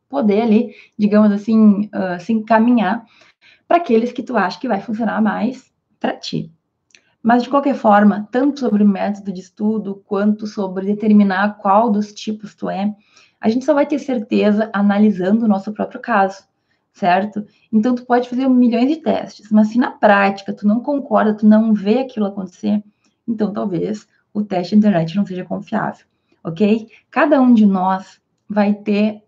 poder 0.09 0.43
ali, 0.43 0.75
digamos 0.99 1.31
assim, 1.31 1.89
uh, 1.95 2.19
se 2.19 2.33
encaminhar 2.33 3.07
para 3.69 3.77
aqueles 3.77 4.11
que 4.11 4.25
tu 4.25 4.37
acha 4.37 4.59
que 4.59 4.67
vai 4.67 4.81
funcionar 4.81 5.23
mais 5.23 5.73
para 6.01 6.17
ti. 6.17 6.53
Mas, 7.22 7.42
de 7.42 7.50
qualquer 7.50 7.74
forma, 7.74 8.28
tanto 8.30 8.61
sobre 8.61 8.83
o 8.83 8.88
método 8.88 9.33
de 9.33 9.40
estudo, 9.40 10.02
quanto 10.06 10.46
sobre 10.46 10.87
determinar 10.87 11.59
qual 11.59 11.90
dos 11.90 12.12
tipos 12.12 12.54
tu 12.54 12.70
é, 12.70 12.94
a 13.40 13.48
gente 13.48 13.64
só 13.64 13.74
vai 13.74 13.87
ter 13.87 13.98
certeza 13.98 14.70
analisando 14.72 15.44
o 15.44 15.48
nosso 15.48 15.72
próprio 15.72 16.00
caso, 16.00 16.44
certo? 16.92 17.46
Então, 17.72 17.94
tu 17.94 18.04
pode 18.04 18.28
fazer 18.28 18.48
milhões 18.48 18.88
de 18.88 18.96
testes, 18.96 19.50
mas 19.50 19.68
se 19.68 19.78
na 19.78 19.90
prática 19.90 20.52
tu 20.52 20.66
não 20.66 20.80
concorda, 20.80 21.35
tu 21.35 21.46
não 21.46 21.74
vê 21.74 21.98
aquilo 22.00 22.26
acontecer, 22.26 22.83
então 23.26 23.52
talvez 23.52 24.06
o 24.33 24.42
teste 24.42 24.74
de 24.74 24.78
internet 24.78 25.16
não 25.16 25.26
seja 25.26 25.44
confiável, 25.44 26.06
ok? 26.42 26.88
Cada 27.11 27.40
um 27.40 27.52
de 27.52 27.66
nós 27.66 28.20
vai 28.48 28.74
ter 28.74 29.22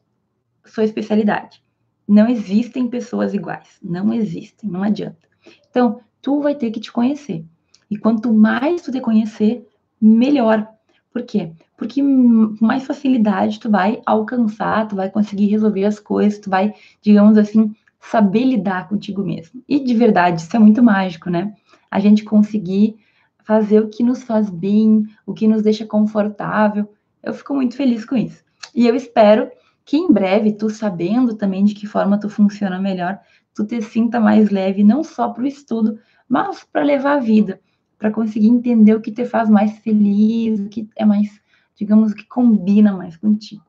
sua 0.64 0.84
especialidade. 0.84 1.62
Não 2.06 2.28
existem 2.28 2.88
pessoas 2.88 3.32
iguais, 3.34 3.78
não 3.82 4.12
existem, 4.12 4.68
não 4.68 4.82
adianta. 4.82 5.28
Então, 5.70 6.00
tu 6.20 6.40
vai 6.40 6.54
ter 6.54 6.70
que 6.70 6.80
te 6.80 6.92
conhecer. 6.92 7.44
E 7.92 7.98
quanto 7.98 8.32
mais 8.32 8.80
tu 8.80 8.90
te 8.90 9.02
conhecer, 9.02 9.68
melhor. 10.00 10.66
Por 11.12 11.24
quê? 11.24 11.52
Porque 11.76 12.00
com 12.00 12.56
mais 12.58 12.86
facilidade 12.86 13.60
tu 13.60 13.68
vai 13.70 14.00
alcançar, 14.06 14.88
tu 14.88 14.96
vai 14.96 15.10
conseguir 15.10 15.48
resolver 15.48 15.84
as 15.84 16.00
coisas, 16.00 16.38
tu 16.38 16.48
vai, 16.48 16.72
digamos 17.02 17.36
assim, 17.36 17.74
saber 18.00 18.44
lidar 18.44 18.88
contigo 18.88 19.22
mesmo. 19.22 19.62
E 19.68 19.78
de 19.78 19.92
verdade, 19.92 20.40
isso 20.40 20.56
é 20.56 20.58
muito 20.58 20.82
mágico, 20.82 21.28
né? 21.28 21.54
A 21.90 22.00
gente 22.00 22.24
conseguir 22.24 22.96
fazer 23.44 23.80
o 23.80 23.90
que 23.90 24.02
nos 24.02 24.22
faz 24.22 24.48
bem, 24.48 25.06
o 25.26 25.34
que 25.34 25.46
nos 25.46 25.60
deixa 25.60 25.84
confortável. 25.84 26.88
Eu 27.22 27.34
fico 27.34 27.52
muito 27.52 27.76
feliz 27.76 28.06
com 28.06 28.16
isso. 28.16 28.42
E 28.74 28.86
eu 28.86 28.96
espero 28.96 29.50
que 29.84 29.98
em 29.98 30.10
breve, 30.10 30.52
tu 30.52 30.70
sabendo 30.70 31.36
também 31.36 31.62
de 31.62 31.74
que 31.74 31.86
forma 31.86 32.18
tu 32.18 32.30
funciona 32.30 32.80
melhor, 32.80 33.20
tu 33.54 33.66
te 33.66 33.82
sinta 33.82 34.18
mais 34.18 34.48
leve, 34.48 34.82
não 34.82 35.04
só 35.04 35.28
para 35.28 35.42
o 35.42 35.46
estudo, 35.46 35.98
mas 36.26 36.64
para 36.64 36.82
levar 36.82 37.16
a 37.18 37.20
vida, 37.20 37.60
para 38.02 38.10
conseguir 38.10 38.48
entender 38.48 38.96
o 38.96 39.00
que 39.00 39.12
te 39.12 39.24
faz 39.24 39.48
mais 39.48 39.78
feliz, 39.78 40.58
o 40.58 40.68
que 40.68 40.90
é 40.96 41.04
mais, 41.04 41.40
digamos, 41.76 42.10
o 42.10 42.16
que 42.16 42.26
combina 42.26 42.92
mais 42.92 43.16
contigo. 43.16 43.62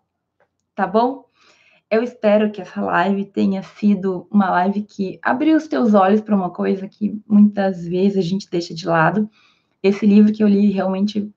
Tá 0.74 0.88
bom? 0.88 1.26
Eu 1.88 2.02
espero 2.02 2.52
que 2.52 2.60
essa 2.60 2.82
live 2.82 3.26
tenha 3.26 3.62
sido 3.62 4.26
uma 4.32 4.50
live 4.50 4.82
que 4.82 5.20
abriu 5.22 5.56
os 5.56 5.68
teus 5.68 5.94
olhos 5.94 6.20
para 6.20 6.36
uma 6.36 6.50
coisa 6.50 6.88
que 6.88 7.22
muitas 7.28 7.88
vezes 7.88 8.18
a 8.18 8.22
gente 8.28 8.50
deixa 8.50 8.74
de 8.74 8.88
lado, 8.88 9.30
esse 9.84 10.04
livro 10.04 10.34
que 10.34 10.44
eu 10.44 10.48
li 10.48 10.72
realmente 10.72 11.32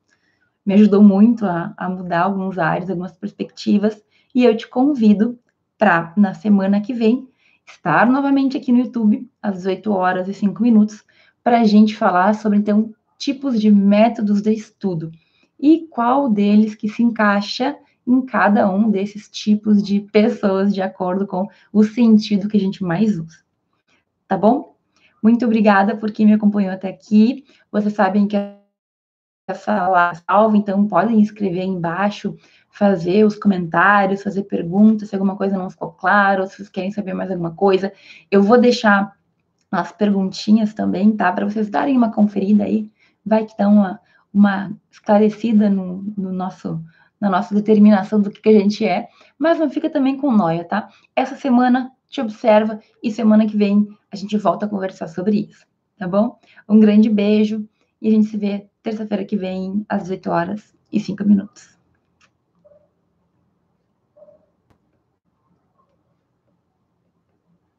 me 0.65 0.73
ajudou 0.73 1.03
muito 1.03 1.45
a, 1.45 1.75
a 1.77 1.91
mudar 1.91 2.23
alguns 2.23 2.57
áreas, 2.57 2.89
algumas 2.89 3.13
perspectivas, 3.13 4.03
e 4.35 4.43
eu 4.43 4.57
te 4.57 4.67
convido 4.67 5.39
para, 5.77 6.15
na 6.17 6.33
semana 6.33 6.81
que 6.81 6.95
vem, 6.95 7.29
estar 7.67 8.07
novamente 8.07 8.57
aqui 8.57 8.73
no 8.73 8.79
YouTube, 8.79 9.29
às 9.43 9.57
18 9.57 9.93
horas 9.93 10.29
e 10.29 10.33
5 10.33 10.63
minutos, 10.63 11.05
para 11.47 11.61
a 11.61 11.65
gente 11.65 11.95
falar 11.95 12.35
sobre, 12.35 12.59
então, 12.59 12.93
tipos 13.17 13.61
de 13.61 13.71
métodos 13.71 14.43
de 14.43 14.53
estudo 14.53 15.13
e 15.61 15.87
qual 15.87 16.29
deles 16.29 16.75
que 16.75 16.89
se 16.89 17.05
encaixa 17.05 17.79
em 18.05 18.21
cada 18.27 18.69
um 18.69 18.91
desses 18.91 19.31
tipos 19.31 19.81
de 19.81 20.01
pessoas, 20.01 20.75
de 20.75 20.83
acordo 20.83 21.25
com 21.25 21.47
o 21.73 21.85
sentido 21.85 22.49
que 22.49 22.57
a 22.57 22.61
gente 22.61 22.83
mais 22.83 23.17
usa. 23.17 23.39
Tá 24.27 24.37
bom? 24.37 24.75
Muito 25.23 25.45
obrigada 25.45 25.97
por 25.97 26.11
quem 26.11 26.27
me 26.27 26.33
acompanhou 26.33 26.73
até 26.73 26.89
aqui. 26.89 27.45
Vocês 27.71 27.95
sabem 27.95 28.27
que 28.27 28.37
essa 29.47 29.87
live 29.87 30.21
salva, 30.29 30.57
então 30.57 30.85
podem 30.89 31.21
escrever 31.21 31.61
aí 31.61 31.69
embaixo, 31.69 32.37
fazer 32.73 33.25
os 33.25 33.37
comentários, 33.37 34.25
fazer 34.25 34.43
perguntas, 34.43 35.11
se 35.11 35.15
alguma 35.15 35.37
coisa 35.37 35.57
não 35.57 35.71
ficou 35.71 35.93
claro, 35.93 36.45
se 36.49 36.57
vocês 36.57 36.69
querem 36.69 36.91
saber 36.91 37.15
mais 37.15 37.31
alguma 37.31 37.55
coisa. 37.55 37.93
Eu 38.33 38.43
vou 38.43 38.61
deixar 38.61 39.16
as 39.81 39.93
perguntinhas 39.93 40.75
também, 40.75 41.12
tá? 41.12 41.33
Para 41.33 41.49
vocês 41.49 41.69
darem 41.69 41.97
uma 41.97 42.12
conferida 42.12 42.65
aí, 42.65 42.91
vai 43.25 43.45
que 43.45 43.57
dá 43.57 43.69
uma, 43.69 44.01
uma 44.33 44.73
esclarecida 44.91 45.69
no, 45.69 46.03
no 46.17 46.33
nosso 46.33 46.83
na 47.19 47.31
nossa 47.31 47.55
determinação 47.55 48.21
do 48.21 48.31
que, 48.31 48.43
que 48.43 48.49
a 48.51 48.53
gente 48.53 48.85
é, 48.85 49.09
mas 49.39 49.59
não 49.59 49.71
fica 49.71 49.89
também 49.89 50.19
com 50.19 50.31
noia, 50.31 50.65
tá? 50.65 50.89
Essa 51.15 51.35
semana 51.35 51.91
te 52.09 52.21
observa 52.21 52.79
e 53.03 53.11
semana 53.11 53.47
que 53.47 53.57
vem 53.57 53.89
a 54.12 54.17
gente 54.17 54.37
volta 54.37 54.67
a 54.67 54.69
conversar 54.69 55.09
sobre 55.09 55.49
isso, 55.49 55.67
tá 55.99 56.07
bom? 56.07 56.39
Um 56.69 56.79
grande 56.79 57.09
beijo 57.09 57.67
e 58.01 58.09
a 58.09 58.11
gente 58.11 58.27
se 58.27 58.37
vê 58.37 58.69
terça-feira 58.83 59.25
que 59.25 59.37
vem 59.37 59.85
às 59.89 60.03
18 60.03 60.31
horas 60.31 60.75
e 60.93 61.01
5 61.01 61.25
minutos. 61.25 61.76